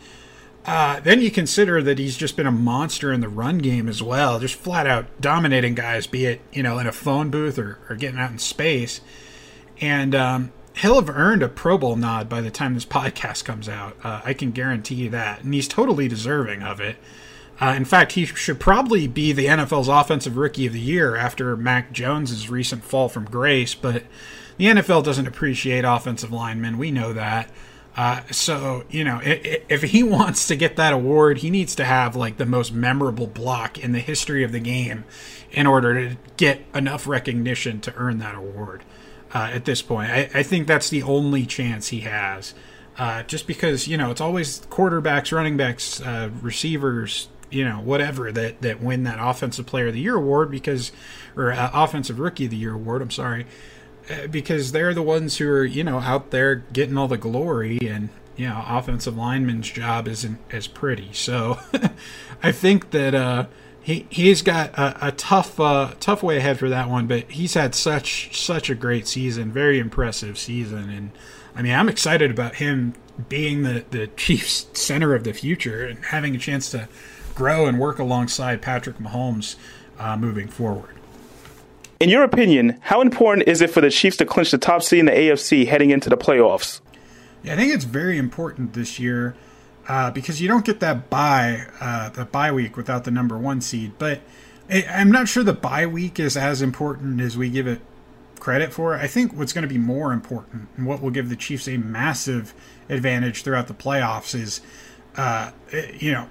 uh, 0.65 0.99
then 0.99 1.21
you 1.21 1.29
consider 1.29 1.81
that 1.83 1.99
he's 1.99 2.17
just 2.17 2.35
been 2.35 2.47
a 2.47 2.51
monster 2.51 3.13
in 3.13 3.21
the 3.21 3.29
run 3.29 3.59
game 3.59 3.87
as 3.87 4.01
well, 4.01 4.39
just 4.39 4.55
flat 4.55 4.87
out 4.87 5.05
dominating 5.21 5.75
guys, 5.75 6.07
be 6.07 6.25
it 6.25 6.41
you 6.51 6.63
know 6.63 6.79
in 6.79 6.87
a 6.87 6.91
phone 6.91 7.29
booth 7.29 7.59
or, 7.59 7.79
or 7.89 7.95
getting 7.95 8.19
out 8.19 8.31
in 8.31 8.39
space. 8.39 9.01
And 9.79 10.15
um, 10.15 10.51
he'll 10.77 10.95
have 10.95 11.09
earned 11.09 11.43
a 11.43 11.49
Pro 11.49 11.77
Bowl 11.77 11.95
nod 11.95 12.29
by 12.29 12.41
the 12.41 12.51
time 12.51 12.73
this 12.73 12.85
podcast 12.85 13.45
comes 13.45 13.69
out. 13.69 13.95
Uh, 14.03 14.21
I 14.23 14.33
can 14.33 14.51
guarantee 14.51 14.95
you 14.95 15.09
that, 15.11 15.43
and 15.43 15.53
he's 15.53 15.67
totally 15.67 16.07
deserving 16.07 16.63
of 16.63 16.79
it. 16.79 16.97
Uh, 17.59 17.73
in 17.77 17.85
fact, 17.85 18.13
he 18.13 18.25
should 18.25 18.59
probably 18.59 19.07
be 19.07 19.31
the 19.31 19.45
NFL's 19.45 19.87
Offensive 19.87 20.35
Rookie 20.35 20.65
of 20.65 20.73
the 20.73 20.79
Year 20.79 21.15
after 21.15 21.55
Mac 21.55 21.93
Jones's 21.93 22.49
recent 22.49 22.83
fall 22.83 23.07
from 23.07 23.25
grace. 23.25 23.73
But 23.75 24.03
the 24.57 24.65
NFL 24.65 25.03
doesn't 25.03 25.27
appreciate 25.27 25.85
offensive 25.85 26.33
linemen. 26.33 26.77
We 26.77 26.91
know 26.91 27.13
that. 27.13 27.49
Uh, 27.95 28.21
so 28.29 28.83
you 28.89 29.03
know, 29.03 29.21
if, 29.23 29.63
if 29.69 29.81
he 29.83 30.03
wants 30.03 30.47
to 30.47 30.55
get 30.55 30.75
that 30.75 30.93
award, 30.93 31.39
he 31.39 31.49
needs 31.49 31.75
to 31.75 31.85
have 31.85 32.15
like 32.15 32.37
the 32.37 32.45
most 32.45 32.73
memorable 32.73 33.27
block 33.27 33.77
in 33.77 33.91
the 33.93 33.99
history 33.99 34.43
of 34.43 34.51
the 34.51 34.59
game 34.59 35.05
in 35.51 35.65
order 35.65 36.09
to 36.09 36.17
get 36.37 36.61
enough 36.73 37.07
recognition 37.07 37.79
to 37.79 37.93
earn 37.95 38.17
that 38.19 38.35
award. 38.35 38.83
Uh, 39.33 39.49
at 39.53 39.65
this 39.65 39.81
point, 39.81 40.09
I, 40.11 40.29
I, 40.33 40.43
think 40.43 40.65
that's 40.67 40.89
the 40.89 41.03
only 41.03 41.45
chance 41.45 41.89
he 41.89 42.01
has. 42.01 42.53
Uh, 42.97 43.23
just 43.23 43.47
because 43.47 43.87
you 43.87 43.97
know 43.97 44.11
it's 44.11 44.21
always 44.21 44.61
quarterbacks, 44.67 45.31
running 45.31 45.57
backs, 45.57 45.99
uh, 46.01 46.29
receivers, 46.41 47.27
you 47.49 47.65
know, 47.65 47.79
whatever 47.79 48.31
that 48.31 48.61
that 48.61 48.81
win 48.81 49.03
that 49.03 49.17
offensive 49.19 49.65
player 49.65 49.87
of 49.87 49.93
the 49.93 49.99
year 49.99 50.15
award 50.15 50.51
because, 50.51 50.91
or 51.35 51.51
uh, 51.51 51.69
offensive 51.73 52.19
rookie 52.19 52.45
of 52.45 52.51
the 52.51 52.57
year 52.57 52.73
award. 52.73 53.01
I'm 53.01 53.11
sorry 53.11 53.45
because 54.29 54.71
they're 54.71 54.93
the 54.93 55.01
ones 55.01 55.37
who 55.37 55.49
are 55.49 55.65
you 55.65 55.83
know 55.83 55.99
out 55.99 56.31
there 56.31 56.55
getting 56.55 56.97
all 56.97 57.07
the 57.07 57.17
glory 57.17 57.79
and 57.81 58.09
you 58.35 58.47
know 58.47 58.63
offensive 58.67 59.17
lineman's 59.17 59.69
job 59.69 60.07
isn't 60.07 60.39
as 60.51 60.67
pretty 60.67 61.09
so 61.13 61.59
i 62.43 62.51
think 62.51 62.91
that 62.91 63.15
uh 63.15 63.45
he 63.81 64.05
he's 64.09 64.41
got 64.41 64.69
a, 64.77 65.07
a 65.07 65.11
tough 65.11 65.59
uh, 65.59 65.91
tough 65.99 66.23
way 66.23 66.37
ahead 66.37 66.59
for 66.59 66.69
that 66.69 66.89
one 66.89 67.07
but 67.07 67.29
he's 67.31 67.53
had 67.53 67.73
such 67.73 68.39
such 68.39 68.69
a 68.69 68.75
great 68.75 69.07
season 69.07 69.51
very 69.51 69.79
impressive 69.79 70.37
season 70.37 70.89
and 70.89 71.11
I 71.55 71.61
mean, 71.61 71.73
I'm 71.73 71.87
excited 71.87 72.31
about 72.31 72.55
him 72.55 72.93
being 73.29 73.63
the, 73.63 73.85
the 73.89 74.07
Chiefs' 74.17 74.67
center 74.73 75.15
of 75.15 75.23
the 75.23 75.33
future 75.33 75.85
and 75.85 76.03
having 76.05 76.35
a 76.35 76.39
chance 76.39 76.69
to 76.71 76.89
grow 77.33 77.65
and 77.65 77.79
work 77.79 77.97
alongside 77.99 78.61
Patrick 78.61 78.97
Mahomes 78.97 79.55
uh, 79.97 80.17
moving 80.17 80.47
forward. 80.47 80.94
In 81.99 82.09
your 82.09 82.23
opinion, 82.23 82.77
how 82.81 82.99
important 82.99 83.47
is 83.47 83.61
it 83.61 83.69
for 83.69 83.79
the 83.79 83.89
Chiefs 83.89 84.17
to 84.17 84.25
clinch 84.25 84.51
the 84.51 84.57
top 84.57 84.83
seed 84.83 84.99
in 84.99 85.05
the 85.05 85.13
AFC 85.13 85.65
heading 85.65 85.91
into 85.91 86.09
the 86.09 86.17
playoffs? 86.17 86.81
Yeah, 87.41 87.53
I 87.53 87.55
think 87.55 87.73
it's 87.73 87.85
very 87.85 88.17
important 88.17 88.73
this 88.73 88.99
year 88.99 89.33
uh, 89.87 90.11
because 90.11 90.41
you 90.41 90.49
don't 90.49 90.65
get 90.65 90.81
that 90.81 91.09
bye, 91.09 91.65
uh, 91.79 92.09
the 92.09 92.25
bye 92.25 92.51
week 92.51 92.75
without 92.75 93.05
the 93.05 93.11
number 93.11 93.37
one 93.37 93.61
seed. 93.61 93.93
But 93.97 94.19
I'm 94.69 95.09
not 95.09 95.29
sure 95.29 95.41
the 95.41 95.53
bye 95.53 95.85
week 95.85 96.19
is 96.19 96.35
as 96.35 96.61
important 96.61 97.21
as 97.21 97.37
we 97.37 97.49
give 97.49 97.65
it 97.65 97.79
credit 98.41 98.73
for. 98.73 98.95
I 98.95 99.07
think 99.07 99.31
what's 99.33 99.53
going 99.53 99.61
to 99.61 99.73
be 99.73 99.77
more 99.77 100.11
important 100.11 100.67
and 100.75 100.85
what 100.85 101.01
will 101.01 101.11
give 101.11 101.29
the 101.29 101.37
Chiefs 101.37 101.65
a 101.69 101.77
massive 101.77 102.53
advantage 102.89 103.43
throughout 103.43 103.67
the 103.67 103.73
playoffs 103.73 104.35
is, 104.35 104.59
uh, 105.15 105.51
you 105.97 106.11
know, 106.11 106.27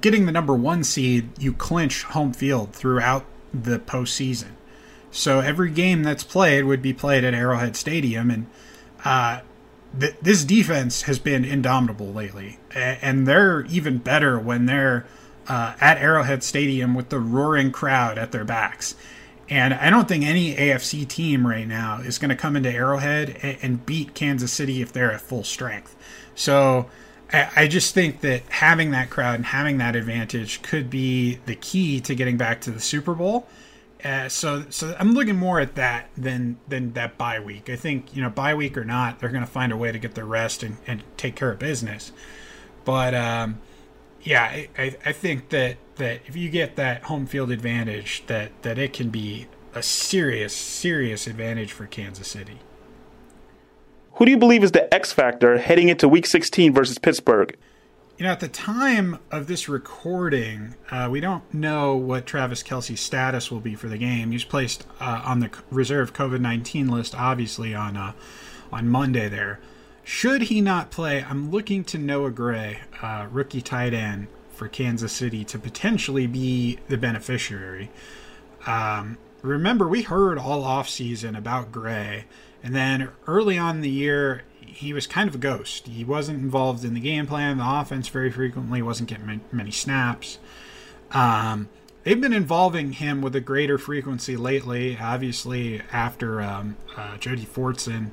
getting 0.00 0.26
the 0.26 0.32
number 0.32 0.54
one 0.54 0.84
seed, 0.84 1.30
you 1.42 1.52
clinch 1.52 2.04
home 2.04 2.32
field 2.32 2.72
throughout 2.72 3.24
the 3.52 3.80
postseason. 3.80 4.50
So 5.10 5.40
every 5.40 5.70
game 5.70 6.02
that's 6.02 6.24
played 6.24 6.64
would 6.64 6.82
be 6.82 6.92
played 6.92 7.24
at 7.24 7.34
Arrowhead 7.34 7.76
Stadium, 7.76 8.30
and 8.30 8.46
uh, 9.04 9.40
th- 9.98 10.16
this 10.20 10.44
defense 10.44 11.02
has 11.02 11.18
been 11.18 11.44
indomitable 11.44 12.12
lately, 12.12 12.58
and 12.74 13.26
they're 13.26 13.64
even 13.66 13.98
better 13.98 14.38
when 14.38 14.66
they're 14.66 15.06
uh, 15.48 15.74
at 15.80 15.98
Arrowhead 15.98 16.42
Stadium 16.42 16.94
with 16.94 17.08
the 17.08 17.18
roaring 17.18 17.72
crowd 17.72 18.18
at 18.18 18.32
their 18.32 18.44
backs. 18.44 18.94
And 19.48 19.74
I 19.74 19.90
don't 19.90 20.08
think 20.08 20.24
any 20.24 20.56
AFC 20.56 21.06
team 21.06 21.46
right 21.46 21.68
now 21.68 22.00
is 22.00 22.18
going 22.18 22.30
to 22.30 22.36
come 22.36 22.56
into 22.56 22.70
Arrowhead 22.70 23.38
and, 23.42 23.58
and, 23.62 23.86
beat 23.86 24.12
Kansas 24.12 24.52
City 24.52 24.82
if 24.82 24.92
they're 24.92 25.12
at 25.12 25.20
full 25.20 25.44
strength. 25.44 25.94
So 26.34 26.90
I, 27.32 27.50
I 27.54 27.68
just 27.68 27.94
think 27.94 28.22
that 28.22 28.42
having 28.48 28.90
that 28.90 29.08
crowd 29.08 29.36
and 29.36 29.46
having 29.46 29.78
that 29.78 29.94
advantage 29.94 30.62
could 30.62 30.90
be 30.90 31.38
the 31.46 31.54
key 31.54 32.00
to 32.00 32.14
getting 32.16 32.36
back 32.36 32.60
to 32.62 32.72
the 32.72 32.80
Super 32.80 33.14
Bowl. 33.14 33.46
Uh, 34.04 34.28
so, 34.28 34.64
so 34.68 34.94
I'm 34.98 35.12
looking 35.12 35.36
more 35.36 35.58
at 35.58 35.74
that 35.76 36.10
than 36.16 36.58
than 36.68 36.92
that 36.92 37.16
bye 37.16 37.40
week. 37.40 37.70
I 37.70 37.76
think 37.76 38.14
you 38.14 38.22
know 38.22 38.28
bye 38.28 38.54
week 38.54 38.76
or 38.76 38.84
not, 38.84 39.18
they're 39.18 39.30
going 39.30 39.44
to 39.44 39.50
find 39.50 39.72
a 39.72 39.76
way 39.76 39.90
to 39.90 39.98
get 39.98 40.14
their 40.14 40.26
rest 40.26 40.62
and, 40.62 40.76
and 40.86 41.02
take 41.16 41.34
care 41.34 41.50
of 41.50 41.58
business. 41.58 42.12
But 42.84 43.14
um, 43.14 43.58
yeah, 44.22 44.64
I, 44.78 44.96
I 45.04 45.12
think 45.12 45.48
that 45.48 45.78
that 45.96 46.20
if 46.26 46.36
you 46.36 46.50
get 46.50 46.76
that 46.76 47.04
home 47.04 47.26
field 47.26 47.50
advantage, 47.50 48.24
that 48.26 48.62
that 48.62 48.78
it 48.78 48.92
can 48.92 49.08
be 49.08 49.46
a 49.74 49.82
serious 49.82 50.54
serious 50.54 51.26
advantage 51.26 51.72
for 51.72 51.86
Kansas 51.86 52.28
City. 52.28 52.58
Who 54.14 54.24
do 54.24 54.30
you 54.30 54.38
believe 54.38 54.64
is 54.64 54.72
the 54.72 54.92
X 54.94 55.12
factor 55.12 55.58
heading 55.58 55.88
into 55.88 56.08
Week 56.08 56.26
16 56.26 56.72
versus 56.72 56.98
Pittsburgh? 56.98 57.54
You 58.18 58.24
know, 58.24 58.32
at 58.32 58.40
the 58.40 58.48
time 58.48 59.18
of 59.30 59.46
this 59.46 59.68
recording, 59.68 60.74
uh, 60.90 61.06
we 61.10 61.20
don't 61.20 61.52
know 61.52 61.96
what 61.96 62.24
Travis 62.24 62.62
Kelce's 62.62 62.98
status 62.98 63.50
will 63.50 63.60
be 63.60 63.74
for 63.74 63.88
the 63.88 63.98
game. 63.98 64.30
He's 64.30 64.42
placed 64.42 64.86
uh, 64.98 65.20
on 65.22 65.40
the 65.40 65.50
reserve 65.70 66.14
COVID 66.14 66.40
nineteen 66.40 66.88
list, 66.88 67.14
obviously 67.14 67.74
on 67.74 67.94
uh, 67.94 68.14
on 68.72 68.88
Monday. 68.88 69.28
There, 69.28 69.60
should 70.02 70.42
he 70.44 70.62
not 70.62 70.90
play, 70.90 71.26
I'm 71.28 71.50
looking 71.50 71.84
to 71.84 71.98
Noah 71.98 72.30
Gray, 72.30 72.80
uh, 73.02 73.26
rookie 73.30 73.60
tight 73.60 73.92
end 73.92 74.28
for 74.50 74.66
Kansas 74.66 75.12
City, 75.12 75.44
to 75.44 75.58
potentially 75.58 76.26
be 76.26 76.78
the 76.88 76.96
beneficiary. 76.96 77.90
Um, 78.66 79.18
remember, 79.42 79.86
we 79.86 80.00
heard 80.00 80.38
all 80.38 80.62
offseason 80.62 81.36
about 81.36 81.70
Gray, 81.70 82.24
and 82.62 82.74
then 82.74 83.10
early 83.26 83.58
on 83.58 83.82
the 83.82 83.90
year, 83.90 84.44
he 84.76 84.92
was 84.92 85.06
kind 85.06 85.28
of 85.28 85.34
a 85.34 85.38
ghost. 85.38 85.86
He 85.86 86.04
wasn't 86.04 86.42
involved 86.42 86.84
in 86.84 86.94
the 86.94 87.00
game 87.00 87.26
plan, 87.26 87.58
the 87.58 87.64
offense 87.66 88.08
very 88.08 88.30
frequently, 88.30 88.82
wasn't 88.82 89.08
getting 89.08 89.40
many 89.50 89.70
snaps. 89.70 90.38
Um, 91.12 91.68
they've 92.04 92.20
been 92.20 92.34
involving 92.34 92.92
him 92.92 93.22
with 93.22 93.34
a 93.34 93.40
greater 93.40 93.78
frequency 93.78 94.36
lately. 94.36 94.98
Obviously, 95.00 95.82
after 95.92 96.42
um, 96.42 96.76
uh, 96.96 97.16
Jody 97.16 97.46
Fortson 97.46 98.10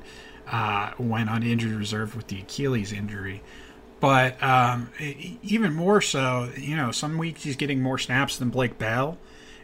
uh, 0.50 0.92
went 0.98 1.28
on 1.28 1.42
injured 1.42 1.72
reserve 1.72 2.16
with 2.16 2.28
the 2.28 2.40
Achilles 2.40 2.92
injury. 2.92 3.42
But 4.00 4.42
um, 4.42 4.90
even 5.42 5.74
more 5.74 6.00
so, 6.00 6.50
you 6.56 6.76
know, 6.76 6.92
some 6.92 7.18
weeks 7.18 7.44
he's 7.44 7.56
getting 7.56 7.82
more 7.82 7.98
snaps 7.98 8.38
than 8.38 8.50
Blake 8.50 8.78
Bell. 8.78 9.18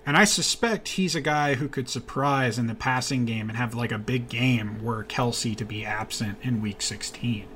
And 0.07 0.17
I 0.17 0.25
suspect 0.25 0.89
he's 0.89 1.15
a 1.15 1.21
guy 1.21 1.55
who 1.55 1.69
could 1.69 1.89
surprise 1.89 2.59
in 2.59 2.67
the 2.67 2.75
passing 2.75 3.27
game 3.27 3.49
and 3.49 3.59
have 3.59 3.75
like 3.75 3.93
a 3.93 3.99
big 3.99 4.29
game 4.29 4.83
where 4.83 5.05
Kelce 5.05 5.57
to 5.57 5.65
be 5.65 5.85
absent 5.85 6.39
in 6.43 6.63
week 6.63 6.83
16. 6.83 7.47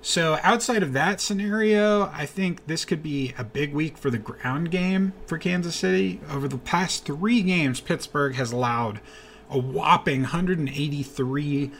So 0.00 0.38
outside 0.42 0.82
of 0.82 0.92
that 0.92 1.20
scenario, 1.20 2.10
I 2.12 2.26
think 2.26 2.66
this 2.66 2.84
could 2.84 3.02
be 3.02 3.32
a 3.38 3.44
big 3.44 3.72
week 3.72 3.96
for 3.96 4.10
the 4.10 4.18
ground 4.18 4.70
game 4.70 5.14
for 5.26 5.38
Kansas 5.38 5.74
City. 5.74 6.20
Over 6.30 6.46
the 6.46 6.58
past 6.58 7.06
three 7.06 7.40
games, 7.40 7.80
Pittsburgh 7.80 8.34
has 8.34 8.52
allowed 8.52 9.00
a 9.50 9.58
whopping 9.58 10.26
183.3 10.26 11.70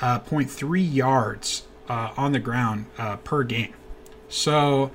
uh, 0.00 0.74
yards 0.74 1.62
uh, 1.88 2.12
on 2.16 2.32
the 2.32 2.40
ground 2.40 2.86
uh, 2.98 3.16
per 3.18 3.44
game. 3.44 3.74
So 4.28 4.90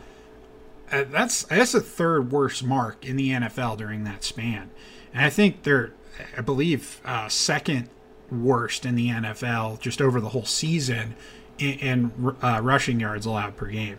uh, 0.94 1.06
that's 1.10 1.44
that's 1.44 1.72
the 1.72 1.82
third 1.82 2.32
worst 2.32 2.64
mark 2.64 3.06
in 3.06 3.16
the 3.16 3.32
NFL 3.32 3.78
during 3.78 4.04
that 4.04 4.24
span, 4.24 4.70
and 5.14 5.26
I 5.26 5.30
think 5.30 5.64
they're, 5.64 5.92
I 6.38 6.42
believe, 6.42 7.02
uh, 7.04 7.28
second 7.30 7.90
worst 8.32 8.86
in 8.86 8.96
the 8.96 9.10
NFL 9.10 9.80
just 9.80 10.02
over 10.02 10.22
the 10.22 10.30
whole 10.30 10.46
season 10.46 11.16
in, 11.58 11.74
in 11.80 12.36
uh, 12.42 12.60
rushing 12.62 13.00
yards 13.00 13.26
allowed 13.26 13.56
per 13.58 13.68
game. 13.68 13.98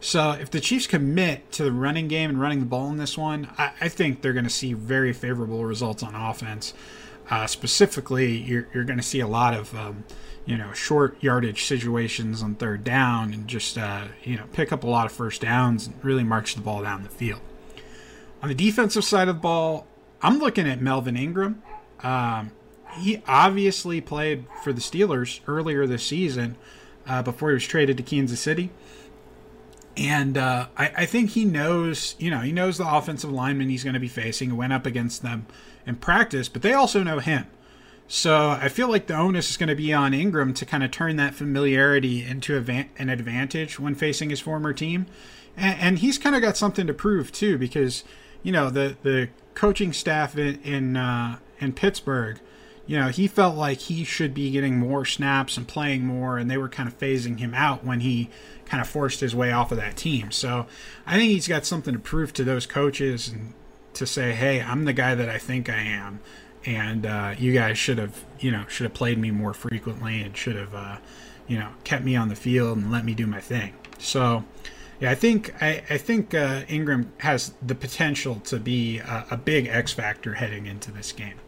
So 0.00 0.32
if 0.32 0.50
the 0.50 0.60
Chiefs 0.60 0.86
commit 0.86 1.50
to 1.52 1.64
the 1.64 1.72
running 1.72 2.08
game 2.08 2.30
and 2.30 2.40
running 2.40 2.60
the 2.60 2.66
ball 2.66 2.90
in 2.90 2.96
this 2.96 3.16
one, 3.18 3.48
I, 3.58 3.72
I 3.80 3.88
think 3.88 4.22
they're 4.22 4.32
going 4.32 4.44
to 4.44 4.50
see 4.50 4.72
very 4.72 5.12
favorable 5.12 5.64
results 5.64 6.02
on 6.02 6.14
offense. 6.14 6.74
Uh, 7.28 7.46
specifically, 7.46 8.36
you're, 8.36 8.68
you're 8.72 8.84
going 8.84 8.98
to 8.98 9.04
see 9.04 9.20
a 9.20 9.26
lot 9.26 9.52
of 9.54 9.74
um, 9.74 10.04
you 10.46 10.56
know 10.56 10.72
short 10.72 11.22
yardage 11.22 11.64
situations 11.64 12.42
on 12.42 12.54
third 12.54 12.84
down 12.84 13.34
and 13.34 13.46
just 13.48 13.76
uh, 13.76 14.04
you 14.22 14.36
know 14.36 14.44
pick 14.52 14.72
up 14.72 14.84
a 14.84 14.86
lot 14.86 15.04
of 15.06 15.12
first 15.12 15.42
downs 15.42 15.86
and 15.86 16.04
really 16.04 16.24
march 16.24 16.54
the 16.54 16.60
ball 16.60 16.82
down 16.82 17.02
the 17.02 17.08
field. 17.08 17.40
On 18.42 18.48
the 18.48 18.54
defensive 18.54 19.04
side 19.04 19.28
of 19.28 19.36
the 19.36 19.40
ball, 19.40 19.86
I'm 20.22 20.38
looking 20.38 20.68
at 20.68 20.80
Melvin 20.80 21.16
Ingram. 21.16 21.62
Um, 22.00 22.52
he 22.98 23.22
obviously 23.26 24.00
played 24.00 24.46
for 24.62 24.72
the 24.72 24.80
Steelers 24.80 25.40
earlier 25.46 25.86
this 25.86 26.06
season 26.06 26.56
uh, 27.06 27.22
before 27.22 27.50
he 27.50 27.54
was 27.54 27.66
traded 27.66 27.96
to 27.96 28.02
Kansas 28.02 28.40
City. 28.40 28.70
And 29.96 30.36
uh, 30.36 30.68
I, 30.76 30.92
I, 30.98 31.06
think 31.06 31.30
he 31.30 31.46
knows, 31.46 32.16
you 32.18 32.30
know, 32.30 32.40
he 32.40 32.52
knows 32.52 32.76
the 32.76 32.86
offensive 32.86 33.32
lineman 33.32 33.70
he's 33.70 33.82
going 33.82 33.94
to 33.94 34.00
be 34.00 34.08
facing. 34.08 34.50
He 34.50 34.56
went 34.56 34.74
up 34.74 34.84
against 34.84 35.22
them 35.22 35.46
in 35.86 35.96
practice, 35.96 36.50
but 36.50 36.60
they 36.60 36.74
also 36.74 37.02
know 37.02 37.18
him. 37.18 37.46
So 38.08 38.50
I 38.50 38.68
feel 38.68 38.88
like 38.88 39.06
the 39.06 39.16
onus 39.16 39.50
is 39.50 39.56
going 39.56 39.68
to 39.68 39.74
be 39.74 39.92
on 39.92 40.14
Ingram 40.14 40.54
to 40.54 40.66
kind 40.66 40.84
of 40.84 40.90
turn 40.90 41.16
that 41.16 41.34
familiarity 41.34 42.24
into 42.24 42.56
an 42.56 43.08
advantage 43.08 43.80
when 43.80 43.94
facing 43.94 44.30
his 44.30 44.40
former 44.40 44.72
team, 44.72 45.06
and, 45.56 45.98
he's 45.98 46.18
kind 46.18 46.36
of 46.36 46.42
got 46.42 46.56
something 46.56 46.86
to 46.86 46.94
prove 46.94 47.32
too, 47.32 47.58
because 47.58 48.04
you 48.42 48.52
know 48.52 48.70
the 48.70 48.96
the 49.02 49.28
coaching 49.54 49.92
staff 49.92 50.36
in 50.36 50.60
in, 50.62 50.96
uh, 50.96 51.38
in 51.58 51.72
Pittsburgh, 51.72 52.38
you 52.86 52.98
know 52.98 53.08
he 53.08 53.26
felt 53.26 53.56
like 53.56 53.78
he 53.78 54.04
should 54.04 54.34
be 54.34 54.50
getting 54.50 54.78
more 54.78 55.04
snaps 55.04 55.56
and 55.56 55.66
playing 55.66 56.06
more, 56.06 56.38
and 56.38 56.50
they 56.50 56.58
were 56.58 56.68
kind 56.68 56.88
of 56.88 56.98
phasing 56.98 57.38
him 57.38 57.54
out 57.54 57.84
when 57.84 58.00
he 58.00 58.30
kind 58.66 58.80
of 58.80 58.88
forced 58.88 59.20
his 59.20 59.34
way 59.34 59.50
off 59.50 59.72
of 59.72 59.78
that 59.78 59.96
team. 59.96 60.30
So 60.30 60.66
I 61.06 61.16
think 61.16 61.30
he's 61.30 61.48
got 61.48 61.64
something 61.64 61.94
to 61.94 62.00
prove 62.00 62.32
to 62.34 62.44
those 62.44 62.66
coaches 62.66 63.28
and 63.28 63.54
to 63.94 64.06
say, 64.06 64.32
hey, 64.32 64.60
I'm 64.60 64.84
the 64.84 64.92
guy 64.92 65.14
that 65.14 65.28
I 65.28 65.38
think 65.38 65.70
I 65.70 65.78
am 65.78 66.20
and 66.66 67.06
uh, 67.06 67.34
you 67.38 67.52
guys 67.52 67.78
should 67.78 67.98
have 67.98 68.24
you 68.40 68.50
know 68.50 68.64
should 68.68 68.84
have 68.84 68.94
played 68.94 69.18
me 69.18 69.30
more 69.30 69.54
frequently 69.54 70.20
and 70.20 70.36
should 70.36 70.56
have 70.56 70.74
uh, 70.74 70.98
you 71.46 71.58
know 71.58 71.70
kept 71.84 72.04
me 72.04 72.16
on 72.16 72.28
the 72.28 72.36
field 72.36 72.76
and 72.76 72.90
let 72.90 73.04
me 73.04 73.14
do 73.14 73.26
my 73.26 73.40
thing. 73.40 73.72
So 73.98 74.44
yeah, 75.00 75.10
I 75.10 75.14
think 75.14 75.54
I, 75.62 75.82
I 75.88 75.98
think 75.98 76.34
uh, 76.34 76.62
Ingram 76.68 77.12
has 77.18 77.54
the 77.64 77.74
potential 77.74 78.36
to 78.44 78.58
be 78.58 78.98
a, 78.98 79.26
a 79.32 79.36
big 79.36 79.66
X 79.66 79.92
factor 79.92 80.34
heading 80.34 80.66
into 80.66 80.90
this 80.90 81.12
game. 81.12 81.38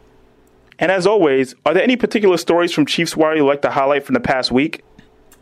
And 0.78 0.92
as 0.92 1.06
always, 1.06 1.54
are 1.66 1.74
there 1.74 1.82
any 1.82 1.96
particular 1.96 2.36
stories 2.36 2.72
from 2.72 2.86
Chiefs 2.86 3.16
Wire 3.16 3.36
you'd 3.36 3.46
like 3.46 3.62
to 3.62 3.70
highlight 3.70 4.04
from 4.04 4.14
the 4.14 4.20
past 4.20 4.52
week? 4.52 4.84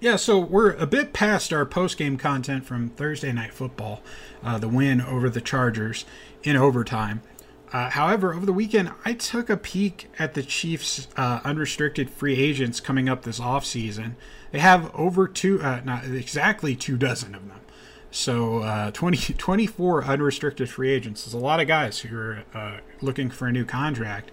Yeah, 0.00 0.16
so 0.16 0.38
we're 0.38 0.72
a 0.74 0.86
bit 0.86 1.12
past 1.12 1.52
our 1.52 1.66
post 1.66 1.98
game 1.98 2.16
content 2.16 2.64
from 2.64 2.90
Thursday 2.90 3.32
Night 3.32 3.52
Football, 3.52 4.02
uh, 4.42 4.58
the 4.58 4.68
win 4.68 5.00
over 5.00 5.28
the 5.28 5.40
Chargers 5.40 6.04
in 6.42 6.56
overtime. 6.56 7.22
Uh, 7.76 7.90
however, 7.90 8.32
over 8.32 8.46
the 8.46 8.54
weekend, 8.54 8.90
I 9.04 9.12
took 9.12 9.50
a 9.50 9.56
peek 9.58 10.08
at 10.18 10.32
the 10.32 10.42
Chiefs' 10.42 11.08
uh, 11.14 11.40
unrestricted 11.44 12.08
free 12.08 12.34
agents 12.34 12.80
coming 12.80 13.06
up 13.06 13.20
this 13.20 13.38
offseason. 13.38 14.14
They 14.50 14.60
have 14.60 14.90
over 14.94 15.28
two, 15.28 15.60
uh, 15.60 15.82
not 15.84 16.06
exactly 16.06 16.74
two 16.74 16.96
dozen 16.96 17.34
of 17.34 17.46
them. 17.46 17.60
So 18.10 18.60
uh, 18.60 18.92
20, 18.92 19.34
24 19.38 20.04
unrestricted 20.04 20.70
free 20.70 20.90
agents. 20.90 21.26
There's 21.26 21.34
a 21.34 21.38
lot 21.38 21.60
of 21.60 21.66
guys 21.66 21.98
who 21.98 22.16
are 22.16 22.44
uh, 22.54 22.78
looking 23.02 23.28
for 23.28 23.46
a 23.46 23.52
new 23.52 23.66
contract. 23.66 24.30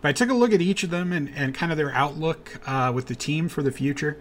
But 0.00 0.10
I 0.10 0.12
took 0.12 0.30
a 0.30 0.34
look 0.34 0.52
at 0.52 0.60
each 0.60 0.84
of 0.84 0.90
them 0.90 1.12
and, 1.12 1.32
and 1.34 1.52
kind 1.52 1.72
of 1.72 1.78
their 1.78 1.90
outlook 1.90 2.60
uh, 2.64 2.92
with 2.94 3.08
the 3.08 3.16
team 3.16 3.48
for 3.48 3.64
the 3.64 3.72
future. 3.72 4.20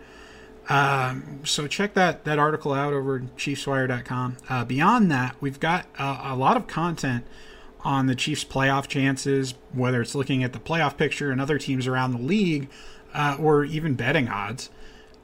Um, 0.68 1.42
so 1.44 1.68
check 1.68 1.94
that 1.94 2.24
that 2.24 2.40
article 2.40 2.74
out 2.74 2.94
over 2.94 3.18
at 3.18 3.36
ChiefsWire.com. 3.38 4.66
Beyond 4.66 5.12
that, 5.12 5.36
we've 5.40 5.60
got 5.60 5.86
a 6.00 6.36
lot 6.36 6.58
of 6.58 6.66
content 6.66 7.24
on 7.84 8.08
the 8.08 8.16
Chiefs' 8.16 8.44
playoff 8.44 8.88
chances, 8.88 9.56
whether 9.72 10.02
it's 10.02 10.16
looking 10.16 10.44
at 10.44 10.54
the 10.54 10.60
playoff 10.60 10.98
picture 10.98 11.32
and 11.32 11.42
other 11.42 11.58
teams 11.58 11.88
around 11.88 12.14
the 12.14 12.22
league, 12.22 12.70
uh, 13.14 13.36
or 13.40 13.64
even 13.66 13.96
betting 13.96 14.30
odds. 14.30 14.70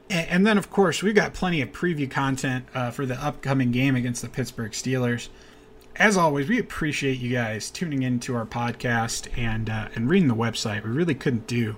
And, 0.08 0.44
then, 0.44 0.58
of 0.58 0.70
course, 0.70 1.04
we've 1.04 1.14
got 1.14 1.34
plenty 1.34 1.62
of 1.62 1.70
preview 1.70 2.10
content 2.10 2.66
uh, 2.74 2.90
for 2.90 3.06
the 3.06 3.14
upcoming 3.14 3.70
game 3.70 3.94
against 3.94 4.22
the 4.22 4.28
Pittsburgh 4.28 4.72
Steelers. 4.72 5.28
As 5.94 6.16
always, 6.16 6.48
we 6.48 6.58
appreciate 6.58 7.18
you 7.18 7.30
guys 7.30 7.70
tuning 7.70 8.02
into 8.02 8.34
our 8.34 8.44
podcast 8.44 9.28
and 9.38 9.70
uh, 9.70 9.88
and 9.94 10.08
reading 10.08 10.26
the 10.26 10.34
website. 10.34 10.82
We 10.82 10.90
really 10.90 11.14
couldn't 11.14 11.46
do 11.46 11.76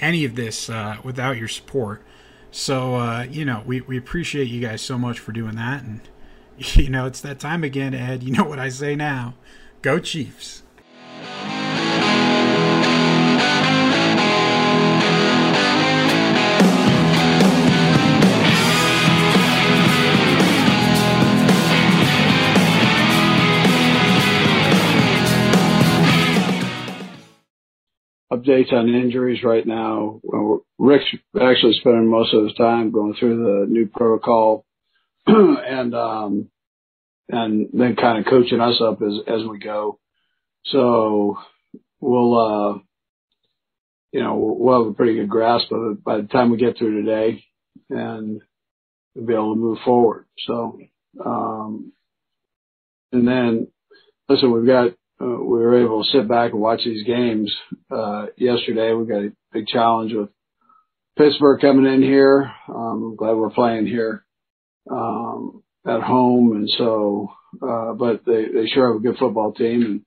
any 0.00 0.26
of 0.26 0.34
this 0.34 0.68
uh, 0.68 0.98
without 1.02 1.38
your 1.38 1.48
support. 1.48 2.02
So, 2.50 2.96
uh, 2.96 3.22
you 3.30 3.46
know, 3.46 3.62
we, 3.64 3.80
we 3.80 3.96
appreciate 3.96 4.48
you 4.48 4.60
guys 4.60 4.82
so 4.82 4.98
much 4.98 5.18
for 5.18 5.32
doing 5.32 5.56
that. 5.56 5.82
And, 5.82 6.00
you 6.58 6.90
know, 6.90 7.06
it's 7.06 7.22
that 7.22 7.40
time 7.40 7.64
again, 7.64 7.94
Ed. 7.94 8.22
You 8.22 8.32
know 8.32 8.44
what 8.44 8.58
I 8.58 8.68
say 8.68 8.94
now. 8.94 9.34
Go 9.82 9.98
Chiefs. 9.98 10.62
updates 28.32 28.72
on 28.72 28.88
injuries 28.88 29.42
right 29.44 29.66
now. 29.66 30.20
Rick's 30.78 31.04
actually 31.38 31.74
spending 31.80 32.08
most 32.08 32.32
of 32.32 32.44
his 32.44 32.54
time 32.54 32.90
going 32.90 33.14
through 33.14 33.36
the 33.36 33.66
new 33.70 33.86
protocol 33.86 34.64
and 35.26 35.94
um, 35.94 36.50
and 37.28 37.68
then 37.72 37.96
kind 37.96 38.18
of 38.18 38.30
coaching 38.30 38.60
us 38.60 38.80
up 38.80 39.00
as 39.02 39.14
as 39.26 39.46
we 39.48 39.58
go. 39.58 39.98
So 40.66 41.38
we'll 42.00 42.38
uh, 42.38 42.78
you 44.12 44.22
know 44.22 44.36
we'll 44.36 44.84
have 44.84 44.92
a 44.92 44.94
pretty 44.94 45.14
good 45.14 45.28
grasp 45.28 45.70
of 45.72 45.92
it 45.92 46.04
by 46.04 46.18
the 46.18 46.28
time 46.28 46.50
we 46.50 46.56
get 46.56 46.78
through 46.78 47.02
today, 47.02 47.44
and 47.90 48.40
we'll 49.14 49.26
be 49.26 49.34
able 49.34 49.54
to 49.54 49.60
move 49.60 49.78
forward. 49.84 50.26
So 50.46 50.78
um, 51.24 51.92
and 53.12 53.26
then 53.26 53.68
listen, 54.28 54.52
we've 54.52 54.66
got 54.66 54.88
uh, 55.20 55.40
we 55.40 55.60
were 55.60 55.82
able 55.82 56.02
to 56.02 56.10
sit 56.10 56.28
back 56.28 56.52
and 56.52 56.60
watch 56.60 56.80
these 56.84 57.06
games. 57.06 57.54
Uh, 57.90 58.26
yesterday 58.36 58.92
we 58.92 59.06
got 59.06 59.24
a 59.24 59.32
big 59.52 59.66
challenge 59.66 60.12
with 60.14 60.30
Pittsburgh 61.16 61.60
coming 61.60 61.92
in 61.92 62.02
here. 62.02 62.50
Um, 62.68 63.04
I'm 63.04 63.16
glad 63.16 63.36
we're 63.36 63.50
playing 63.50 63.86
here, 63.86 64.24
um, 64.90 65.61
at 65.86 66.00
home. 66.00 66.52
And 66.56 66.70
so, 66.78 67.32
uh, 67.62 67.92
but 67.94 68.24
they, 68.24 68.46
they 68.52 68.66
sure 68.66 68.92
have 68.92 68.96
a 68.96 69.02
good 69.02 69.18
football 69.18 69.52
team 69.52 69.82
and 69.82 70.00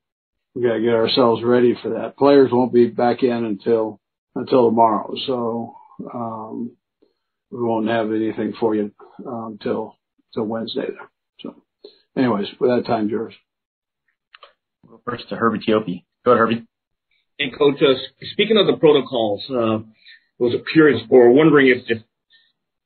we 0.54 0.64
got 0.64 0.76
to 0.76 0.82
get 0.82 0.94
ourselves 0.94 1.44
ready 1.44 1.76
for 1.82 1.90
that. 1.90 2.18
Players 2.18 2.50
won't 2.52 2.74
be 2.74 2.88
back 2.88 3.24
in 3.24 3.46
until, 3.46 4.00
until 4.36 4.70
tomorrow. 4.70 5.14
So, 5.28 5.76
um, 6.14 6.72
we 7.52 7.62
won't 7.62 7.88
have 7.88 8.12
anything 8.12 8.54
for 8.60 8.76
you, 8.76 8.92
um, 9.26 9.60
till, 9.62 9.96
till 10.34 10.44
Wednesday 10.44 10.88
there. 10.88 11.10
So 11.40 11.56
anyways, 12.18 12.48
with 12.60 12.70
that 12.70 12.88
time, 12.88 13.10
yours 13.10 13.34
go 14.88 15.02
first 15.06 15.30
to 15.30 15.36
Herbie 15.36 15.60
Teope. 15.60 16.04
Go 16.24 16.32
ahead, 16.32 16.40
Herbie. 16.40 16.68
And 17.40 17.58
coach, 17.58 17.82
uh, 17.82 17.94
speaking 18.32 18.58
of 18.58 18.68
the 18.68 18.78
protocols, 18.78 19.44
uh, 19.50 19.80
was 20.38 20.56
curious 20.74 21.02
or 21.10 21.32
wondering 21.32 21.68
if, 21.68 21.84
if 21.88 22.04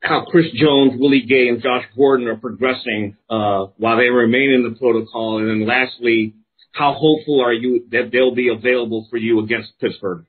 how 0.01 0.25
Chris 0.25 0.45
Jones, 0.53 0.93
Willie 0.97 1.25
Gay, 1.27 1.49
and 1.49 1.61
Josh 1.61 1.83
Gordon 1.95 2.27
are 2.27 2.37
progressing 2.37 3.17
uh, 3.29 3.65
while 3.77 3.97
they 3.97 4.09
remain 4.09 4.51
in 4.51 4.63
the 4.63 4.77
protocol. 4.77 5.39
And 5.39 5.47
then 5.47 5.67
lastly, 5.67 6.35
how 6.71 6.93
hopeful 6.93 7.41
are 7.41 7.53
you 7.53 7.85
that 7.91 8.09
they'll 8.11 8.35
be 8.35 8.49
available 8.49 9.07
for 9.09 9.17
you 9.17 9.39
against 9.39 9.77
Pittsburgh? 9.79 10.25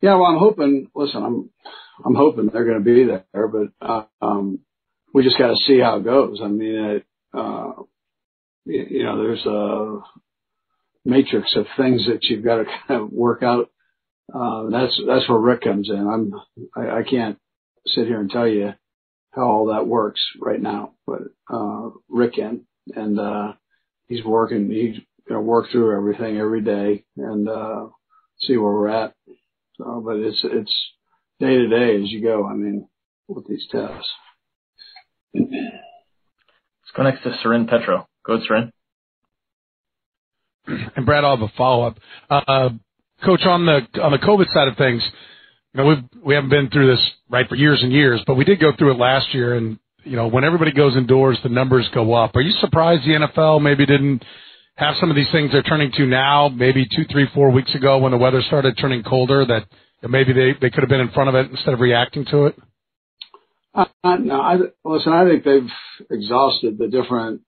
Yeah, 0.00 0.16
well, 0.16 0.26
I'm 0.26 0.38
hoping. 0.38 0.90
Listen, 0.94 1.22
I'm 1.22 1.50
I'm 2.04 2.14
hoping 2.14 2.50
they're 2.52 2.64
going 2.64 2.78
to 2.78 2.84
be 2.84 3.04
there, 3.04 3.48
but 3.48 3.86
uh, 3.86 4.04
um, 4.20 4.60
we 5.12 5.22
just 5.22 5.38
got 5.38 5.48
to 5.48 5.56
see 5.66 5.78
how 5.78 5.98
it 5.98 6.04
goes. 6.04 6.40
I 6.42 6.48
mean, 6.48 6.74
it, 6.74 7.06
uh, 7.32 7.72
you 8.66 9.04
know, 9.04 9.22
there's 9.22 9.46
a 9.46 10.00
matrix 11.04 11.54
of 11.56 11.66
things 11.76 12.06
that 12.06 12.24
you've 12.24 12.44
got 12.44 12.56
to 12.56 12.64
kind 12.88 13.02
of 13.02 13.12
work 13.12 13.42
out. 13.42 13.70
Uh, 14.34 14.70
that's, 14.70 15.00
that's 15.06 15.28
where 15.28 15.38
Rick 15.38 15.62
comes 15.62 15.88
in. 15.88 15.96
I'm, 15.96 16.32
I, 16.76 16.98
I 16.98 17.02
can't 17.08 17.38
sit 17.86 18.06
here 18.06 18.20
and 18.20 18.30
tell 18.30 18.48
you 18.48 18.72
how 19.32 19.42
all 19.42 19.66
that 19.66 19.86
works 19.86 20.20
right 20.40 20.60
now, 20.60 20.92
but, 21.06 21.20
uh, 21.52 21.90
Rick 22.08 22.38
in 22.38 22.66
and, 22.94 23.18
uh, 23.18 23.52
he's 24.06 24.24
working, 24.24 24.70
he's 24.70 25.00
going 25.28 25.40
to 25.40 25.40
work 25.40 25.66
through 25.70 25.96
everything 25.96 26.38
every 26.38 26.60
day 26.60 27.04
and, 27.16 27.48
uh, 27.48 27.86
see 28.40 28.56
where 28.56 28.72
we're 28.72 28.88
at. 28.88 29.14
So, 29.76 30.02
but 30.04 30.16
it's, 30.16 30.40
it's 30.44 30.74
day 31.40 31.56
to 31.56 31.68
day 31.68 32.02
as 32.02 32.10
you 32.10 32.22
go. 32.22 32.46
I 32.46 32.54
mean, 32.54 32.88
with 33.28 33.46
these 33.48 33.66
tests. 33.70 34.08
Let's 35.34 35.50
go 36.96 37.02
next 37.02 37.22
to 37.24 37.36
Soren 37.42 37.66
Petro. 37.66 38.06
Go 38.24 38.34
ahead, 38.34 38.46
Soren. 38.46 38.72
And 40.66 41.04
Brad, 41.04 41.24
I'll 41.24 41.36
have 41.36 41.42
a 41.48 41.52
follow-up. 41.56 41.98
Uh, 42.30 42.70
Coach, 43.24 43.42
on 43.44 43.66
the 43.66 43.80
on 44.02 44.12
the 44.12 44.18
COVID 44.18 44.46
side 44.52 44.68
of 44.68 44.76
things, 44.76 45.02
you 45.74 45.82
know, 45.82 45.88
we've, 45.88 46.24
we 46.24 46.34
haven't 46.34 46.50
been 46.50 46.70
through 46.70 46.94
this, 46.94 47.10
right, 47.28 47.48
for 47.48 47.56
years 47.56 47.82
and 47.82 47.92
years, 47.92 48.22
but 48.26 48.36
we 48.36 48.44
did 48.44 48.60
go 48.60 48.70
through 48.78 48.92
it 48.92 48.98
last 48.98 49.34
year. 49.34 49.56
And, 49.56 49.78
you 50.04 50.16
know, 50.16 50.28
when 50.28 50.44
everybody 50.44 50.72
goes 50.72 50.96
indoors, 50.96 51.38
the 51.42 51.48
numbers 51.48 51.88
go 51.92 52.14
up. 52.14 52.36
Are 52.36 52.40
you 52.40 52.52
surprised 52.60 53.02
the 53.02 53.26
NFL 53.26 53.60
maybe 53.60 53.84
didn't 53.84 54.24
have 54.76 54.94
some 55.00 55.10
of 55.10 55.16
these 55.16 55.30
things 55.32 55.50
they're 55.50 55.62
turning 55.62 55.90
to 55.92 56.06
now, 56.06 56.48
maybe 56.48 56.86
two, 56.86 57.04
three, 57.10 57.26
four 57.34 57.50
weeks 57.50 57.74
ago 57.74 57.98
when 57.98 58.12
the 58.12 58.18
weather 58.18 58.42
started 58.46 58.78
turning 58.78 59.02
colder, 59.02 59.44
that 59.44 59.66
maybe 60.08 60.32
they, 60.32 60.52
they 60.60 60.70
could 60.70 60.82
have 60.82 60.88
been 60.88 61.00
in 61.00 61.10
front 61.10 61.28
of 61.28 61.34
it 61.34 61.50
instead 61.50 61.74
of 61.74 61.80
reacting 61.80 62.24
to 62.26 62.46
it? 62.46 62.56
Uh, 63.74 63.86
no, 64.04 64.40
I, 64.40 64.56
listen, 64.84 65.12
I 65.12 65.28
think 65.28 65.42
they've 65.42 65.70
exhausted 66.08 66.78
the 66.78 66.86
different 66.86 67.40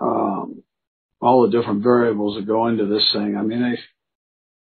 um, 0.00 0.64
all 1.20 1.42
the 1.42 1.56
different 1.56 1.82
variables 1.82 2.36
that 2.36 2.46
go 2.46 2.66
into 2.66 2.86
this 2.86 3.08
thing. 3.12 3.36
I 3.38 3.42
mean, 3.42 3.62
I, 3.62 3.76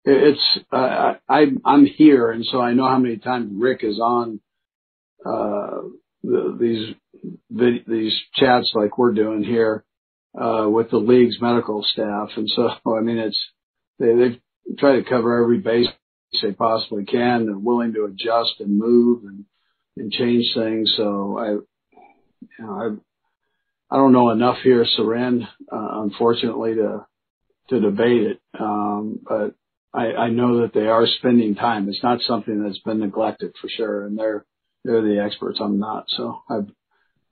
it's 0.05 0.59
uh, 0.73 1.15
I 1.29 1.47
I'm 1.65 1.87
here, 1.87 2.31
and 2.31 2.45
so 2.45 2.61
I 2.61 2.73
know 2.73 2.89
how 2.89 2.99
many 2.99 3.19
times 3.19 3.53
Rick 3.55 3.81
is 3.83 4.01
on 4.01 4.41
uh, 5.25 5.83
the, 6.23 6.57
these 6.59 6.95
these 7.87 8.19
chats 8.35 8.73
like 8.75 8.97
we're 8.97 9.13
doing 9.13 9.43
here 9.43 9.85
uh, 10.41 10.67
with 10.69 10.91
the 10.91 10.97
league's 10.97 11.41
medical 11.41 11.85
staff, 11.85 12.31
and 12.37 12.49
so 12.49 12.71
I 12.97 13.01
mean 13.01 13.19
it's 13.19 13.41
they 13.99 14.15
they 14.15 14.41
try 14.79 14.97
to 14.97 15.09
cover 15.09 15.43
every 15.43 15.59
base 15.59 15.89
they 16.43 16.53
possibly 16.53 17.05
can. 17.05 17.47
They're 17.47 17.59
willing 17.59 17.93
to 17.95 18.05
adjust 18.05 18.61
and 18.61 18.79
move 18.79 19.25
and 19.25 19.45
and 19.97 20.13
change 20.13 20.47
things. 20.55 20.95
So 20.97 21.37
I, 21.39 21.51
you 22.41 22.49
know, 22.59 23.01
I 23.91 23.95
I 23.95 23.99
don't 23.99 24.13
know 24.13 24.31
enough 24.31 24.59
here, 24.63 24.85
Soren, 24.87 25.47
uh, 25.71 26.03
unfortunately, 26.03 26.77
to 26.77 27.07
to 27.69 27.81
debate 27.81 28.23
it. 28.23 28.41
Um, 28.59 29.21
but 29.27 29.55
I, 29.93 30.13
I 30.13 30.31
know 30.31 30.61
that 30.61 30.73
they 30.73 30.87
are 30.87 31.07
spending 31.07 31.55
time. 31.55 31.89
It's 31.89 32.03
not 32.03 32.21
something 32.23 32.63
that's 32.63 32.79
been 32.79 33.01
neglected 33.01 33.55
for 33.61 33.69
sure, 33.69 34.07
and 34.07 34.19
they're 34.19 34.45
they're 34.85 35.03
the 35.03 35.23
experts. 35.23 35.59
I'm 35.61 35.79
not, 35.79 36.05
so 36.09 36.43
I've 36.49 36.69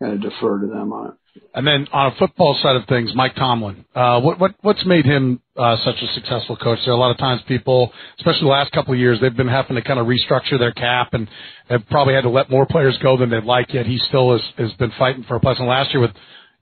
got 0.00 0.10
to 0.10 0.18
defer 0.18 0.60
to 0.60 0.66
them 0.66 0.92
on 0.92 1.08
it. 1.08 1.14
And 1.54 1.66
then 1.66 1.86
on 1.92 2.12
a 2.12 2.16
football 2.16 2.58
side 2.62 2.76
of 2.76 2.86
things, 2.88 3.12
Mike 3.14 3.34
Tomlin. 3.36 3.84
Uh, 3.94 4.20
what 4.20 4.40
what 4.40 4.54
what's 4.62 4.84
made 4.84 5.04
him 5.04 5.40
uh, 5.56 5.76
such 5.84 5.96
a 6.02 6.12
successful 6.14 6.56
coach? 6.56 6.78
There 6.84 6.92
are 6.92 6.96
a 6.96 7.00
lot 7.00 7.12
of 7.12 7.18
times 7.18 7.42
people, 7.46 7.92
especially 8.18 8.42
the 8.42 8.48
last 8.48 8.72
couple 8.72 8.94
of 8.94 9.00
years, 9.00 9.20
they've 9.20 9.36
been 9.36 9.48
having 9.48 9.76
to 9.76 9.82
kind 9.82 10.00
of 10.00 10.06
restructure 10.06 10.58
their 10.58 10.72
cap 10.72 11.14
and 11.14 11.28
have 11.68 11.86
probably 11.90 12.14
had 12.14 12.22
to 12.22 12.30
let 12.30 12.50
more 12.50 12.66
players 12.66 12.98
go 13.02 13.16
than 13.16 13.30
they'd 13.30 13.44
like. 13.44 13.72
Yet 13.72 13.86
he 13.86 13.98
still 14.08 14.32
has 14.32 14.42
has 14.58 14.72
been 14.74 14.92
fighting 14.98 15.24
for 15.24 15.36
a 15.36 15.40
place. 15.40 15.58
And 15.58 15.68
last 15.68 15.92
year 15.92 16.00
with 16.00 16.12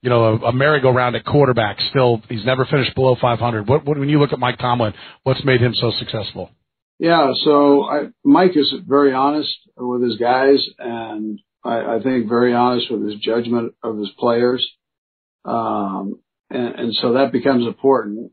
you 0.02 0.10
know, 0.10 0.24
a, 0.24 0.36
a 0.48 0.52
merry-go-round 0.52 1.16
at 1.16 1.24
quarterback. 1.24 1.78
Still, 1.90 2.22
he's 2.28 2.44
never 2.44 2.64
finished 2.64 2.94
below 2.94 3.16
500. 3.20 3.68
What, 3.68 3.84
what, 3.84 3.98
when 3.98 4.08
you 4.08 4.20
look 4.20 4.32
at 4.32 4.38
Mike 4.38 4.58
Tomlin, 4.58 4.94
what's 5.22 5.44
made 5.44 5.60
him 5.60 5.74
so 5.74 5.92
successful? 5.98 6.50
Yeah, 6.98 7.32
so 7.44 7.84
I, 7.84 8.08
Mike 8.24 8.56
is 8.56 8.72
very 8.86 9.12
honest 9.12 9.54
with 9.76 10.02
his 10.02 10.16
guys, 10.16 10.66
and 10.78 11.38
I, 11.62 11.96
I 11.96 12.02
think 12.02 12.28
very 12.28 12.54
honest 12.54 12.90
with 12.90 13.04
his 13.04 13.16
judgment 13.20 13.74
of 13.82 13.98
his 13.98 14.10
players. 14.18 14.66
Um, 15.44 16.20
and, 16.50 16.74
and 16.74 16.94
so 16.94 17.14
that 17.14 17.32
becomes 17.32 17.66
important. 17.66 18.32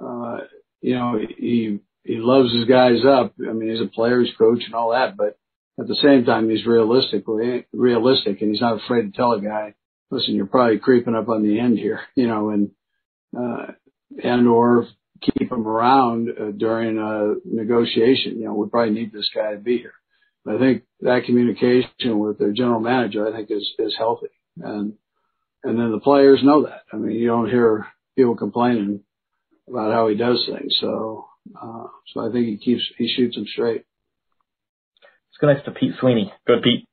Uh, 0.00 0.38
you 0.80 0.94
know, 0.94 1.18
he 1.38 1.78
he 2.04 2.16
loves 2.18 2.52
his 2.52 2.66
guys 2.66 3.04
up. 3.04 3.34
I 3.40 3.52
mean, 3.52 3.70
he's 3.70 3.80
a 3.80 3.90
player's 3.90 4.30
coach 4.38 4.62
and 4.64 4.74
all 4.74 4.90
that, 4.90 5.16
but 5.16 5.38
at 5.78 5.88
the 5.88 5.98
same 6.02 6.24
time, 6.24 6.48
he's 6.48 6.66
realistic, 6.66 7.24
realistic, 7.72 8.40
and 8.40 8.50
he's 8.50 8.60
not 8.60 8.82
afraid 8.82 9.02
to 9.02 9.16
tell 9.16 9.32
a 9.32 9.40
guy, 9.40 9.74
listen, 10.10 10.34
you're 10.34 10.46
probably 10.46 10.78
creeping 10.78 11.14
up 11.14 11.28
on 11.28 11.42
the 11.42 11.58
end 11.58 11.78
here, 11.78 12.00
you 12.14 12.26
know, 12.26 12.50
and, 12.50 12.70
uh, 13.36 13.72
and 14.22 14.46
or 14.48 14.86
keep 15.20 15.50
him 15.50 15.66
around 15.66 16.28
uh, 16.30 16.50
during 16.56 16.98
a 16.98 17.34
negotiation. 17.44 18.38
You 18.38 18.46
know, 18.46 18.54
we 18.54 18.68
probably 18.68 18.94
need 18.94 19.12
this 19.12 19.28
guy 19.34 19.52
to 19.52 19.58
be 19.58 19.78
here. 19.78 19.94
I 20.48 20.58
think 20.58 20.84
that 21.00 21.24
communication 21.26 22.18
with 22.18 22.38
their 22.38 22.52
general 22.52 22.80
manager, 22.80 23.26
I 23.26 23.36
think 23.36 23.50
is, 23.50 23.68
is 23.78 23.94
healthy. 23.98 24.28
And, 24.62 24.94
and 25.64 25.78
then 25.78 25.90
the 25.90 26.00
players 26.00 26.40
know 26.42 26.62
that. 26.66 26.82
I 26.92 26.96
mean, 26.96 27.16
you 27.16 27.26
don't 27.26 27.50
hear 27.50 27.86
people 28.16 28.36
complaining 28.36 29.00
about 29.68 29.92
how 29.92 30.08
he 30.08 30.16
does 30.16 30.48
things. 30.48 30.76
So, 30.80 31.26
uh, 31.60 31.86
so 32.14 32.28
I 32.28 32.30
think 32.30 32.46
he 32.46 32.58
keeps, 32.58 32.82
he 32.96 33.08
shoots 33.08 33.34
them 33.34 33.46
straight. 33.52 33.84
Let's 35.30 35.40
go 35.40 35.48
next 35.48 35.64
to 35.64 35.72
Pete 35.72 35.94
Sweeney. 36.00 36.32
Good, 36.46 36.62
Pete. 36.62 36.88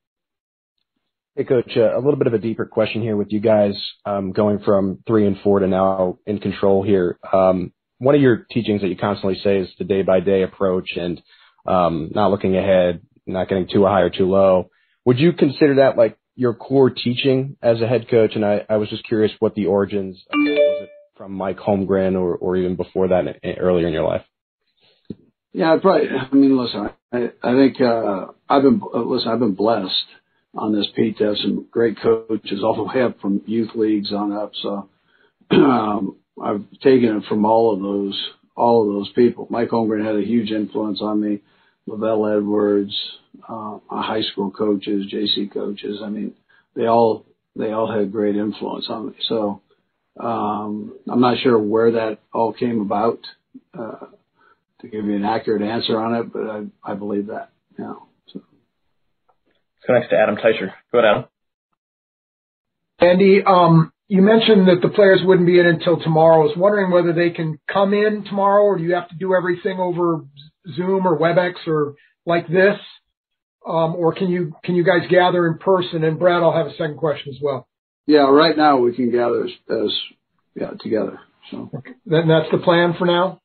Hey, 1.36 1.42
Coach. 1.42 1.72
Uh, 1.76 1.96
a 1.96 1.98
little 1.98 2.14
bit 2.14 2.28
of 2.28 2.34
a 2.34 2.38
deeper 2.38 2.64
question 2.64 3.02
here 3.02 3.16
with 3.16 3.32
you 3.32 3.40
guys 3.40 3.72
um, 4.06 4.30
going 4.30 4.60
from 4.60 5.02
three 5.04 5.26
and 5.26 5.36
four 5.42 5.58
to 5.58 5.66
now 5.66 6.16
in 6.26 6.38
control 6.38 6.84
here. 6.84 7.18
Um, 7.32 7.72
one 7.98 8.14
of 8.14 8.20
your 8.20 8.46
teachings 8.52 8.82
that 8.82 8.86
you 8.86 8.96
constantly 8.96 9.40
say 9.42 9.58
is 9.58 9.68
the 9.76 9.84
day 9.84 10.02
by 10.02 10.20
day 10.20 10.42
approach 10.42 10.90
and 10.94 11.20
um, 11.66 12.12
not 12.14 12.30
looking 12.30 12.56
ahead, 12.56 13.00
not 13.26 13.48
getting 13.48 13.66
too 13.66 13.84
high 13.84 14.02
or 14.02 14.10
too 14.10 14.30
low. 14.30 14.70
Would 15.06 15.18
you 15.18 15.32
consider 15.32 15.74
that 15.76 15.96
like 15.96 16.16
your 16.36 16.54
core 16.54 16.90
teaching 16.90 17.56
as 17.60 17.80
a 17.80 17.88
head 17.88 18.08
coach? 18.08 18.36
And 18.36 18.44
I, 18.44 18.76
was 18.76 18.88
just 18.88 19.04
curious 19.04 19.32
what 19.40 19.56
the 19.56 19.66
origins 19.66 20.22
of 20.30 20.38
was 20.38 20.88
from 21.16 21.32
Mike 21.32 21.58
Holmgren 21.58 22.14
or, 22.14 22.36
or 22.36 22.56
even 22.56 22.76
before 22.76 23.08
that 23.08 23.40
earlier 23.58 23.88
in 23.88 23.92
your 23.92 24.06
life. 24.06 24.22
Yeah, 25.52 25.78
probably. 25.82 26.10
I 26.10 26.32
mean, 26.32 26.56
listen, 26.56 26.90
I, 27.12 27.32
I 27.42 27.54
think 27.54 27.80
uh, 27.80 28.26
I've 28.48 28.62
been 28.62 28.80
listen. 28.94 29.32
I've 29.32 29.40
been 29.40 29.56
blessed 29.56 30.06
on 30.56 30.74
this 30.74 30.86
Pete 30.94 31.18
to 31.18 31.24
have 31.24 31.36
some 31.36 31.66
great 31.70 32.00
coaches 32.00 32.62
all 32.62 32.76
the 32.76 32.82
way 32.84 33.04
up 33.04 33.20
from 33.20 33.42
youth 33.46 33.70
leagues 33.74 34.12
on 34.12 34.32
up. 34.32 34.52
So 34.62 34.88
um, 35.50 36.16
I've 36.42 36.68
taken 36.80 37.16
it 37.16 37.24
from 37.28 37.44
all 37.44 37.74
of 37.74 37.80
those 37.80 38.30
all 38.56 38.86
of 38.86 38.94
those 38.94 39.12
people. 39.14 39.48
Mike 39.50 39.70
Holmgren 39.70 40.04
had 40.04 40.16
a 40.16 40.26
huge 40.26 40.50
influence 40.50 41.00
on 41.02 41.20
me. 41.20 41.40
LaVell 41.88 42.36
Edwards, 42.38 42.94
uh, 43.48 43.78
my 43.90 44.02
high 44.06 44.22
school 44.22 44.50
coaches, 44.50 45.12
JC 45.12 45.52
coaches. 45.52 46.00
I 46.02 46.08
mean, 46.08 46.34
they 46.76 46.86
all 46.86 47.26
they 47.56 47.72
all 47.72 47.90
had 47.90 48.12
great 48.12 48.36
influence 48.36 48.86
on 48.88 49.08
me. 49.08 49.14
So 49.28 49.60
um, 50.20 50.96
I'm 51.10 51.20
not 51.20 51.38
sure 51.38 51.58
where 51.58 51.92
that 51.92 52.18
all 52.32 52.52
came 52.52 52.80
about 52.80 53.18
uh, 53.76 54.06
to 54.80 54.88
give 54.88 55.04
you 55.04 55.16
an 55.16 55.24
accurate 55.24 55.62
answer 55.62 55.98
on 55.98 56.14
it, 56.14 56.32
but 56.32 56.48
I 56.48 56.92
I 56.92 56.94
believe 56.94 57.26
that. 57.26 57.50
Yeah. 57.78 57.94
So. 59.86 59.92
Let's 59.92 60.08
go 60.08 60.08
next 60.08 60.10
to 60.10 60.16
Adam 60.16 60.36
Teicher. 60.36 60.72
Go 60.92 60.98
ahead, 60.98 61.10
Adam. 61.10 61.24
Andy, 63.00 63.42
um, 63.44 63.92
you 64.08 64.22
mentioned 64.22 64.68
that 64.68 64.80
the 64.82 64.88
players 64.88 65.20
wouldn't 65.24 65.46
be 65.46 65.58
in 65.58 65.66
until 65.66 66.00
tomorrow. 66.00 66.42
I 66.42 66.44
was 66.44 66.56
wondering 66.56 66.90
whether 66.90 67.12
they 67.12 67.30
can 67.30 67.58
come 67.70 67.92
in 67.92 68.24
tomorrow, 68.24 68.62
or 68.62 68.78
do 68.78 68.84
you 68.84 68.94
have 68.94 69.08
to 69.08 69.16
do 69.16 69.34
everything 69.34 69.78
over 69.78 70.24
Zoom 70.74 71.06
or 71.06 71.18
WebEx 71.18 71.66
or 71.66 71.94
like 72.26 72.46
this? 72.46 72.78
Um, 73.66 73.96
or 73.96 74.14
can 74.14 74.28
you 74.28 74.54
can 74.62 74.74
you 74.74 74.84
guys 74.84 75.08
gather 75.08 75.46
in 75.46 75.58
person? 75.58 76.04
And 76.04 76.18
Brad, 76.18 76.42
I'll 76.42 76.52
have 76.52 76.66
a 76.66 76.76
second 76.76 76.98
question 76.98 77.32
as 77.34 77.40
well. 77.42 77.66
Yeah, 78.06 78.30
right 78.30 78.56
now 78.56 78.76
we 78.78 78.94
can 78.94 79.10
gather 79.10 79.44
as, 79.44 79.50
as 79.70 79.92
yeah 80.54 80.70
together. 80.80 81.18
So 81.50 81.70
okay. 81.74 81.92
then 82.04 82.28
that's 82.28 82.50
the 82.52 82.58
plan 82.58 82.94
for 82.98 83.06
now. 83.06 83.40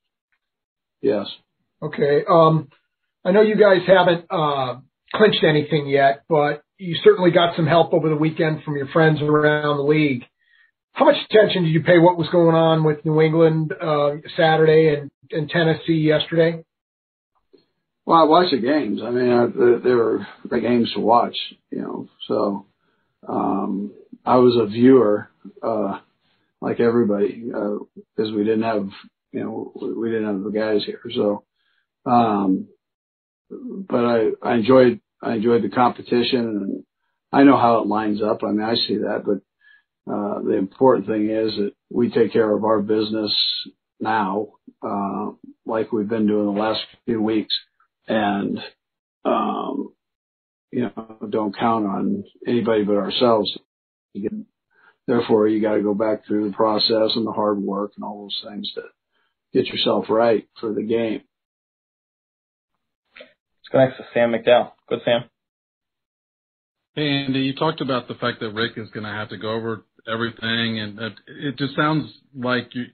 Yes. 1.01 1.27
Okay. 1.81 2.25
Um, 2.29 2.67
I 3.23 3.31
know 3.31 3.41
you 3.41 3.55
guys 3.55 3.87
haven't 3.87 4.25
uh, 4.29 4.79
clinched 5.13 5.43
anything 5.43 5.87
yet, 5.87 6.23
but 6.29 6.63
you 6.77 6.95
certainly 7.03 7.31
got 7.31 7.55
some 7.55 7.67
help 7.67 7.93
over 7.93 8.09
the 8.09 8.15
weekend 8.15 8.63
from 8.63 8.77
your 8.77 8.87
friends 8.87 9.21
around 9.21 9.77
the 9.77 9.83
league. 9.83 10.23
How 10.93 11.05
much 11.05 11.15
attention 11.29 11.63
did 11.63 11.69
you 11.71 11.83
pay 11.83 11.97
what 11.99 12.17
was 12.17 12.29
going 12.29 12.55
on 12.55 12.83
with 12.83 13.05
New 13.05 13.21
England 13.21 13.73
uh, 13.73 14.11
Saturday 14.35 14.95
and, 14.95 15.11
and 15.31 15.49
Tennessee 15.49 15.93
yesterday? 15.93 16.63
Well, 18.05 18.19
I 18.19 18.23
watched 18.23 18.51
the 18.51 18.57
games. 18.57 19.01
I 19.03 19.11
mean, 19.11 19.31
I, 19.31 19.45
they 19.83 19.93
were 19.93 20.25
great 20.47 20.63
games 20.63 20.91
to 20.95 20.99
watch, 20.99 21.37
you 21.69 21.81
know. 21.81 22.07
So 22.27 22.65
um, 23.27 23.91
I 24.25 24.37
was 24.37 24.57
a 24.59 24.65
viewer, 24.65 25.29
uh, 25.61 25.99
like 26.59 26.79
everybody, 26.79 27.43
because 27.45 28.31
uh, 28.31 28.35
we 28.35 28.43
didn't 28.43 28.63
have, 28.63 28.89
you 29.31 29.41
know, 29.41 29.71
we 29.95 30.09
didn't 30.09 30.25
have 30.25 30.43
the 30.43 30.49
guys 30.49 30.83
here. 30.85 31.01
So, 31.15 31.43
um, 32.05 32.67
but 33.49 34.05
I, 34.05 34.29
I 34.41 34.55
enjoyed, 34.55 34.99
I 35.21 35.35
enjoyed 35.35 35.63
the 35.63 35.69
competition, 35.69 36.39
and 36.39 36.83
I 37.31 37.43
know 37.43 37.57
how 37.57 37.79
it 37.79 37.87
lines 37.87 38.21
up. 38.21 38.43
I 38.43 38.51
mean, 38.51 38.61
I 38.61 38.75
see 38.75 38.97
that, 38.97 39.23
but 39.25 39.41
uh, 40.11 40.41
the 40.41 40.57
important 40.57 41.07
thing 41.07 41.29
is 41.29 41.55
that 41.57 41.71
we 41.89 42.09
take 42.09 42.33
care 42.33 42.51
of 42.55 42.63
our 42.63 42.81
business 42.81 43.31
now, 43.99 44.47
uh, 44.81 45.31
like 45.65 45.91
we've 45.91 46.07
been 46.07 46.27
doing 46.27 46.45
the 46.45 46.59
last 46.59 46.81
few 47.05 47.21
weeks 47.21 47.53
and, 48.07 48.59
um, 49.25 49.93
you 50.71 50.81
know, 50.81 51.17
don't 51.29 51.55
count 51.57 51.85
on 51.85 52.23
anybody 52.47 52.83
but 52.83 52.95
ourselves. 52.95 53.55
Therefore, 55.05 55.47
you 55.47 55.61
got 55.61 55.75
to 55.75 55.83
go 55.83 55.93
back 55.93 56.25
through 56.25 56.49
the 56.49 56.55
process 56.55 57.11
and 57.15 57.27
the 57.27 57.31
hard 57.31 57.59
work 57.59 57.91
and 57.95 58.03
all 58.03 58.23
those 58.23 58.51
things 58.51 58.71
to 58.75 58.81
get 59.53 59.67
yourself 59.67 60.05
right 60.09 60.47
for 60.59 60.73
the 60.73 60.83
game. 60.83 61.21
Let's 63.71 63.73
go 63.73 63.85
next 63.85 63.97
to 63.97 64.05
Sam 64.13 64.31
McDowell. 64.31 64.71
Good, 64.87 64.99
Sam. 65.05 65.25
Hey, 66.95 67.07
Andy, 67.07 67.41
you 67.41 67.53
talked 67.53 67.81
about 67.81 68.07
the 68.07 68.15
fact 68.15 68.39
that 68.39 68.49
Rick 68.51 68.73
is 68.77 68.89
going 68.89 69.03
to 69.03 69.11
have 69.11 69.29
to 69.29 69.37
go 69.37 69.51
over 69.51 69.85
everything, 70.11 70.79
and 70.79 70.99
it 71.27 71.55
just 71.57 71.75
sounds 71.75 72.11
like 72.35 72.73
you, 72.73 72.85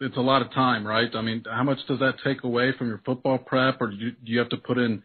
it's 0.00 0.16
a 0.16 0.20
lot 0.20 0.42
of 0.42 0.52
time, 0.52 0.84
right? 0.84 1.08
I 1.14 1.22
mean, 1.22 1.44
how 1.48 1.62
much 1.62 1.78
does 1.86 2.00
that 2.00 2.14
take 2.24 2.42
away 2.42 2.72
from 2.76 2.88
your 2.88 3.00
football 3.06 3.38
prep, 3.38 3.80
or 3.80 3.90
do 3.90 3.96
you, 3.96 4.10
do 4.10 4.32
you 4.32 4.38
have 4.40 4.48
to 4.48 4.56
put 4.56 4.76
in 4.76 5.04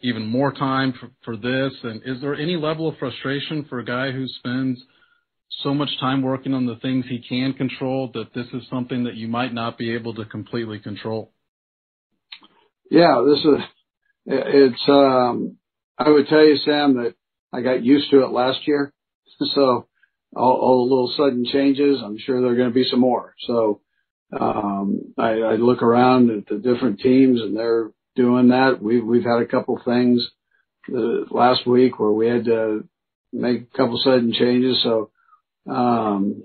even 0.00 0.26
more 0.26 0.50
time 0.50 0.94
for, 0.98 1.10
for 1.24 1.36
this? 1.36 1.72
And 1.82 2.00
is 2.06 2.22
there 2.22 2.34
any 2.34 2.56
level 2.56 2.88
of 2.88 2.96
frustration 2.96 3.66
for 3.68 3.80
a 3.80 3.84
guy 3.84 4.12
who 4.12 4.26
spends 4.38 4.80
so 5.62 5.74
much 5.74 5.90
time 6.00 6.22
working 6.22 6.54
on 6.54 6.64
the 6.64 6.76
things 6.76 7.04
he 7.06 7.22
can 7.28 7.52
control 7.52 8.10
that 8.14 8.32
this 8.34 8.46
is 8.54 8.62
something 8.70 9.04
that 9.04 9.14
you 9.14 9.28
might 9.28 9.52
not 9.52 9.76
be 9.76 9.94
able 9.94 10.14
to 10.14 10.24
completely 10.24 10.78
control? 10.78 11.32
Yeah, 12.90 13.22
this 13.26 13.44
is 13.44 13.60
it's. 14.26 14.88
um 14.88 15.56
I 15.96 16.08
would 16.08 16.26
tell 16.26 16.44
you, 16.44 16.56
Sam, 16.56 16.94
that 16.96 17.14
I 17.52 17.60
got 17.60 17.84
used 17.84 18.10
to 18.10 18.24
it 18.24 18.32
last 18.32 18.66
year, 18.66 18.92
so 19.54 19.86
all, 20.34 20.52
all 20.52 20.88
the 20.88 20.94
little 20.94 21.14
sudden 21.16 21.44
changes. 21.50 22.00
I'm 22.04 22.18
sure 22.18 22.40
there 22.40 22.50
are 22.50 22.56
going 22.56 22.68
to 22.68 22.74
be 22.74 22.88
some 22.90 23.00
more. 23.00 23.34
So 23.46 23.80
um, 24.38 25.14
I, 25.16 25.30
I 25.40 25.54
look 25.56 25.82
around 25.82 26.30
at 26.30 26.46
the 26.46 26.56
different 26.56 27.00
teams 27.00 27.40
and 27.40 27.56
they're 27.56 27.90
doing 28.16 28.48
that. 28.48 28.82
We've 28.82 29.04
we've 29.04 29.24
had 29.24 29.42
a 29.42 29.46
couple 29.46 29.80
things 29.84 30.28
the, 30.88 31.26
last 31.30 31.66
week 31.66 31.98
where 31.98 32.12
we 32.12 32.26
had 32.28 32.46
to 32.46 32.88
make 33.32 33.62
a 33.62 33.76
couple 33.76 34.00
sudden 34.02 34.32
changes. 34.32 34.82
So 34.82 35.10
um, 35.70 36.42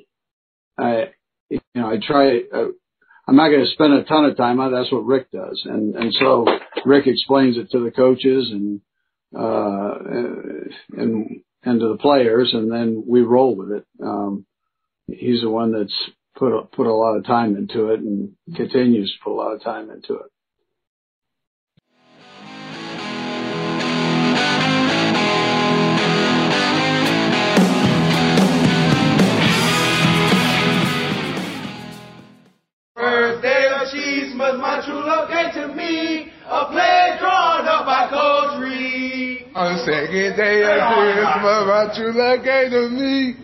I 0.77 1.09
you 1.49 1.59
know 1.75 1.89
I 1.89 1.97
try. 2.05 2.41
Uh, 2.53 2.67
I'm 3.29 3.35
not 3.35 3.49
going 3.49 3.63
to 3.63 3.71
spend 3.71 3.93
a 3.93 4.03
ton 4.05 4.25
of 4.25 4.35
time 4.35 4.59
on. 4.59 4.71
That's 4.71 4.91
what 4.91 5.05
Rick 5.05 5.29
does, 5.31 5.61
and 5.65 5.95
and 5.95 6.11
so 6.13 6.47
Rick 6.83 7.05
explains 7.05 7.57
it 7.57 7.69
to 7.71 7.83
the 7.83 7.91
coaches 7.91 8.49
and 8.51 8.81
uh, 9.37 9.93
and 10.99 11.41
and 11.63 11.79
to 11.79 11.89
the 11.89 11.97
players, 12.01 12.49
and 12.53 12.71
then 12.71 13.03
we 13.07 13.21
roll 13.21 13.55
with 13.55 13.71
it. 13.71 13.85
Um, 14.03 14.47
he's 15.05 15.41
the 15.41 15.49
one 15.49 15.71
that's 15.71 15.93
put 16.37 16.57
a, 16.57 16.63
put 16.63 16.87
a 16.87 16.93
lot 16.93 17.17
of 17.17 17.25
time 17.25 17.55
into 17.55 17.89
it 17.89 17.99
and 17.99 18.31
continues 18.55 19.11
to 19.11 19.23
put 19.23 19.33
a 19.33 19.37
lot 19.39 19.53
of 19.53 19.61
time 19.61 19.91
into 19.91 20.15
it. 20.15 20.31
But 34.39 34.55
my 34.55 34.79
true 34.87 35.03
love 35.03 35.27
gave 35.27 35.51
to 35.59 35.67
me 35.75 36.31
a 36.47 36.63
play 36.71 37.19
drawn 37.19 37.67
up 37.67 37.83
by 37.83 38.07
Coach 38.07 38.63
Reid. 38.63 39.51
On 39.51 39.75
the 39.75 39.83
second 39.83 40.39
day 40.39 40.63
of 40.63 40.79
Christmas, 40.95 41.59
my 41.67 41.91
true 41.91 42.15
love 42.15 42.39
gave 42.47 42.71
to 42.71 42.87
me 42.87 43.35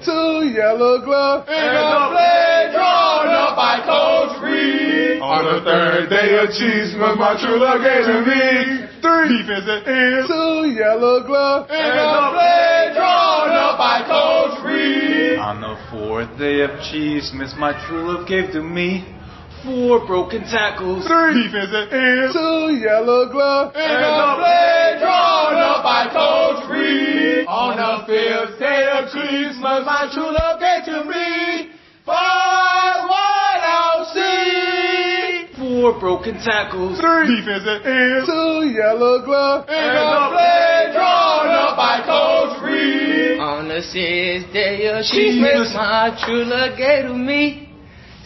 two 0.00 0.48
yellow 0.48 1.04
gloves 1.04 1.44
and 1.44 1.76
a 1.76 2.08
play 2.08 2.72
drawn 2.72 3.28
up 3.28 3.52
by 3.52 3.84
Coach 3.84 4.40
Reid. 4.40 5.20
On 5.20 5.44
the 5.44 5.60
third 5.60 6.08
day 6.08 6.32
of 6.40 6.48
Chiefsmas, 6.56 7.20
my 7.20 7.36
true 7.36 7.60
love 7.60 7.84
gave 7.84 8.08
to 8.08 8.24
me 8.24 8.88
three 9.04 9.44
defensive 9.44 9.84
ends, 9.84 10.24
two 10.24 10.72
yellow 10.72 11.20
gloves 11.20 11.68
and 11.68 12.00
a 12.00 12.32
play 12.32 12.96
drawn 12.96 13.52
up 13.52 13.76
by 13.76 14.08
Coach 14.08 14.64
Reid. 14.64 15.36
On 15.36 15.60
the 15.60 15.76
fourth 15.92 16.32
day 16.40 16.64
of 16.64 16.70
Chiefsmas, 16.88 17.52
my 17.60 17.76
true 17.86 18.08
love 18.08 18.26
gave 18.26 18.50
to 18.52 18.62
me 18.62 19.19
four 19.64 20.06
broken 20.06 20.42
tackles, 20.42 21.06
three. 21.06 21.48
Defensive 21.48 21.92
ends, 21.92 22.32
two 22.34 22.78
yellow 22.80 23.30
gloves. 23.30 23.76
And 23.76 24.04
a 24.04 24.36
play 24.38 24.96
drawn 25.00 25.54
up 25.56 25.82
by 25.82 26.08
Coach 26.12 26.70
Reid. 26.70 27.46
On 27.46 27.76
the 27.76 28.06
fifth 28.06 28.58
day 28.58 28.88
of 28.92 29.10
Christmas, 29.10 29.84
my 29.84 30.08
true 30.12 30.32
love 30.32 30.60
gave 30.60 30.84
to 30.86 31.04
me. 31.04 31.72
Five 32.06 33.08
white 33.08 33.62
out 33.62 34.06
seats, 34.12 35.58
four 35.58 35.80
four 35.92 36.00
broken 36.00 36.34
tackles, 36.42 36.98
three. 36.98 37.40
Defensive 37.40 37.86
ends, 37.86 38.26
two 38.26 38.72
yellow 38.72 39.24
gloves, 39.24 39.66
and 39.68 39.96
a 39.96 40.30
play 40.32 40.92
drawn 40.92 41.48
up 41.48 41.76
by 41.76 42.00
Coach 42.04 42.62
Reid. 42.64 43.38
On 43.40 43.68
the 43.68 43.82
sixth 43.82 44.52
day 44.52 44.88
of 44.88 45.04
Christmas, 45.04 45.74
my 45.74 46.16
true 46.24 46.44
love 46.44 46.76
gave 46.76 47.06
to 47.06 47.14
me. 47.14 47.69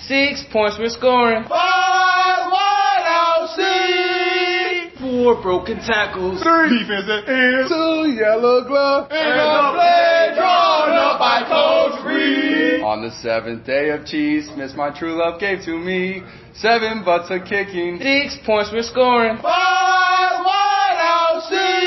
Six 0.06 0.44
points 0.52 0.76
we're 0.78 0.90
scoring. 0.90 1.44
Five 1.48 2.52
wide 2.52 3.04
out 3.08 3.48
C. 3.56 4.90
Four 5.00 5.40
broken 5.40 5.78
tackles, 5.78 6.42
three 6.42 6.80
defensive 6.80 7.24
ends, 7.26 7.70
two 7.70 8.12
yellow 8.12 8.68
gloves, 8.68 9.08
and 9.10 9.40
a 9.40 9.72
play 9.72 10.32
drawn 10.36 10.92
up 10.92 11.18
by 11.18 11.44
Coach 11.48 12.04
Reid. 12.04 12.82
On 12.82 13.00
the 13.00 13.10
seventh 13.22 13.64
day 13.64 13.90
of 13.90 14.02
Chiefsmas 14.02 14.76
my 14.76 14.90
true 14.90 15.16
love 15.16 15.40
gave 15.40 15.64
to 15.64 15.78
me 15.78 16.22
seven 16.54 17.02
butts 17.02 17.30
of 17.30 17.48
kicking. 17.48 17.98
Six 17.98 18.36
points 18.44 18.70
we're 18.74 18.82
scoring. 18.82 19.36
Five 19.36 20.44
wide 20.44 21.00
out 21.00 21.40
oh, 21.50 21.84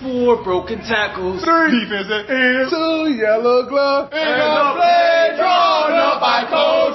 Four 0.00 0.42
broken 0.42 0.78
tackles, 0.80 1.44
three 1.44 1.84
defensive 1.84 2.28
ends, 2.28 2.70
two 2.72 3.12
yellow 3.20 3.68
gloves, 3.68 4.10
and 4.12 4.40
a 4.40 4.74
play 4.74 5.36
drawn 5.36 5.92
up 5.92 6.20
by 6.20 6.44
Coach 6.48 6.52
Reid. 6.52 6.91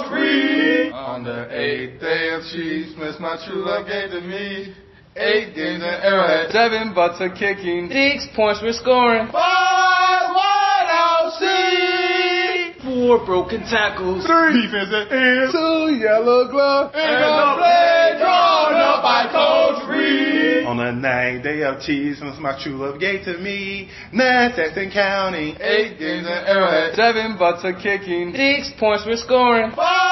On 1.57 1.63
the 1.63 1.69
eighth 1.69 2.01
day 2.01 2.29
of 2.37 2.41
Chiefsmas, 2.53 3.19
my 3.19 3.35
true 3.47 3.65
love 3.65 3.87
gave 3.87 4.11
to 4.11 4.21
me 4.21 4.75
eight 5.15 5.55
games 5.55 5.81
in 5.81 5.89
Arrowhead, 5.89 6.51
seven 6.51 6.93
butts 6.93 7.17
of 7.19 7.33
kicking. 7.33 7.89
Six 7.89 8.27
points 8.35 8.61
we're 8.61 8.73
scoring. 8.73 9.25
Five 9.31 10.35
wide 10.37 10.85
out 10.87 11.33
C. 11.39 12.77
Four 12.85 13.25
broken 13.25 13.61
tackles, 13.61 14.23
three 14.27 14.69
defensive 14.69 15.11
ends, 15.11 15.51
two 15.51 15.97
yellow 15.97 16.47
gloves, 16.51 16.93
and 16.93 17.25
a 17.25 17.57
play 17.57 18.21
drawn 18.21 18.77
up 18.77 19.01
by 19.01 19.25
Coach 19.33 19.89
Reid. 19.89 20.67
On 20.67 20.77
the 20.77 20.91
ninth 20.91 21.43
day 21.43 21.63
of 21.63 21.81
Chiefsmas, 21.81 22.39
my 22.39 22.53
true 22.61 22.77
love 22.77 22.99
gave 22.99 23.25
to 23.25 23.35
me 23.39 23.89
nine 24.13 24.53
sacks 24.55 24.77
and 24.77 24.93
counting, 24.93 25.57
eight 25.59 25.97
games 25.97 26.27
in 26.27 26.37
Arrowhead, 26.45 26.93
seven 26.93 27.35
butts 27.35 27.63
of 27.65 27.81
kicking. 27.81 28.31
Six 28.35 28.77
points 28.79 29.05
we're 29.07 29.17
scoring. 29.17 29.71
Five 29.75 30.06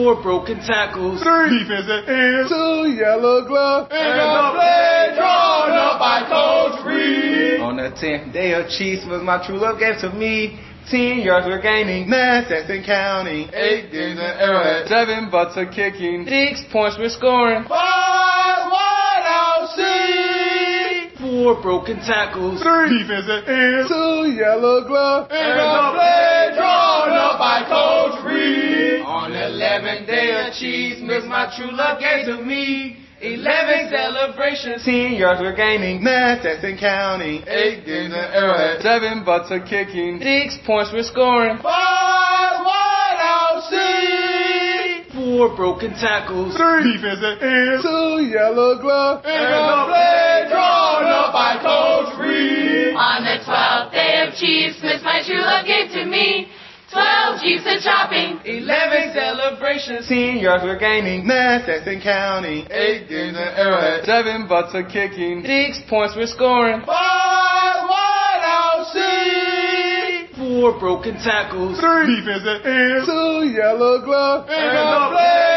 Four 0.00 0.22
broken 0.22 0.56
tackles, 0.64 1.20
three. 1.20 1.60
Defensive 1.60 2.08
ends, 2.08 2.48
two 2.48 2.88
yellow 2.96 3.44
gloves, 3.46 3.92
and 3.92 4.16
a 4.16 4.48
play 4.56 5.12
drawn 5.12 5.76
up 5.76 6.00
by 6.00 6.24
Coach 6.24 6.86
Reid. 6.88 7.60
On 7.60 7.76
the 7.76 7.92
tenth 8.00 8.32
day 8.32 8.54
of 8.54 8.64
Chiefsmas, 8.72 9.22
my 9.22 9.44
true 9.46 9.58
love 9.58 9.78
gave 9.78 10.00
to 10.00 10.08
me. 10.16 10.58
Ten 10.88 11.20
yards 11.20 11.44
we're 11.44 11.60
gaining, 11.60 12.08
nine 12.08 12.46
sacks 12.48 12.70
and 12.70 12.82
counting, 12.82 13.50
eight 13.52 13.92
games 13.92 14.16
in 14.16 14.24
Arrowhead, 14.24 14.88
seven 14.88 15.28
butts 15.28 15.58
of 15.58 15.68
kicking. 15.68 16.24
Six 16.24 16.64
points 16.72 16.96
we're 16.98 17.10
scoring. 17.12 17.68
Five 17.68 18.72
wide 18.72 19.26
out 19.28 19.68
C. 19.76 21.12
Four 21.20 21.60
broken 21.60 22.00
tackles, 22.00 22.62
three. 22.62 23.04
Defensive 23.04 23.44
ends, 23.44 23.92
two 23.92 24.32
yellow 24.32 24.80
gloves, 24.88 25.28
and 25.28 25.60
a 25.60 25.92
play 25.92 26.56
drawn 26.56 27.12
up 27.12 27.36
by 27.36 27.68
Coach 27.68 28.24
Reid. 28.24 28.79
On 29.10 29.32
the 29.32 29.42
eleventh 29.42 30.06
day 30.06 30.30
of 30.38 30.54
Chiefsmas, 30.54 31.26
my 31.26 31.50
true 31.58 31.74
love 31.74 31.98
gave 31.98 32.30
to 32.30 32.46
me. 32.46 32.94
Eleven 33.20 33.90
celebrations, 33.90 34.84
ten 34.86 35.18
yards 35.18 35.42
we're 35.42 35.56
gaining, 35.58 35.98
nine 35.98 36.38
sacks 36.38 36.62
and 36.62 36.78
counting, 36.78 37.42
eight 37.50 37.82
games 37.82 38.14
in 38.14 38.22
Arrowhead, 38.22 38.78
seven 38.86 39.26
butts 39.26 39.50
of 39.50 39.66
kicking. 39.66 40.22
Six 40.22 40.62
points 40.62 40.94
we're 40.94 41.02
scoring. 41.02 41.58
Five 41.58 42.62
wide 42.62 43.18
out 43.18 43.66
C. 43.66 45.10
Four 45.10 45.58
broken 45.58 45.90
tackles, 45.98 46.54
three 46.54 46.94
defensive 46.94 47.42
ends, 47.42 47.82
two 47.82 48.30
yellow 48.30 48.78
gloves, 48.78 49.26
and 49.26 49.42
a 49.42 49.90
play 49.90 50.46
drawn 50.54 51.02
up 51.10 51.34
by 51.34 51.58
Coach 51.58 52.14
Reid. 52.14 52.94
On 52.94 53.26
the 53.26 53.42
twelfth 53.42 53.90
day 53.90 54.22
of 54.22 54.38
Chiefsmas, 54.38 55.02
my 55.02 55.18
true 55.26 55.42
love 55.42 55.66
gave 55.66 55.90
to 55.98 56.06
me. 56.06 56.46
Twelve 56.92 57.40
Jeeps 57.40 57.62
of 57.66 57.80
chopping. 57.82 58.40
Eleven 58.44 59.14
celebrations. 59.14 60.08
Ten 60.08 60.38
yards 60.38 60.64
we're 60.64 60.78
gaining. 60.78 61.26
Nine 61.26 61.62
sacks 61.64 61.86
and 61.86 62.02
counting. 62.02 62.66
Eight 62.70 63.08
games 63.08 63.36
in 63.36 63.46
Arrowhead. 63.54 64.04
Seven 64.04 64.48
butts 64.48 64.74
of 64.74 64.90
kicking. 64.90 65.42
Six 65.46 65.82
points 65.88 66.14
we're 66.16 66.26
scoring. 66.26 66.80
Five 66.82 67.86
wide 67.86 68.42
out 68.42 68.90
C. 68.90 70.34
Four 70.34 70.80
broken 70.80 71.14
tackles. 71.22 71.78
Three 71.78 72.26
defensive 72.26 72.66
ends. 72.66 73.06
Two 73.06 73.46
yellow 73.54 74.02
gloves. 74.02 74.50
And 74.50 74.76
a 74.76 75.10
play 75.14 75.49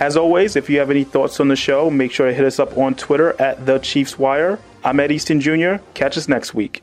As 0.00 0.16
always, 0.16 0.56
if 0.56 0.68
you 0.68 0.80
have 0.80 0.90
any 0.90 1.04
thoughts 1.04 1.38
on 1.38 1.48
the 1.48 1.56
show, 1.56 1.88
make 1.88 2.10
sure 2.10 2.26
to 2.26 2.34
hit 2.34 2.44
us 2.44 2.58
up 2.58 2.76
on 2.76 2.96
Twitter 2.96 3.40
at 3.40 3.64
The 3.64 3.78
Chiefs 3.78 4.18
Wire. 4.18 4.58
I'm 4.82 4.98
Ed 4.98 5.12
Easton 5.12 5.40
Jr. 5.40 5.76
Catch 5.94 6.18
us 6.18 6.28
next 6.28 6.52
week. 6.52 6.82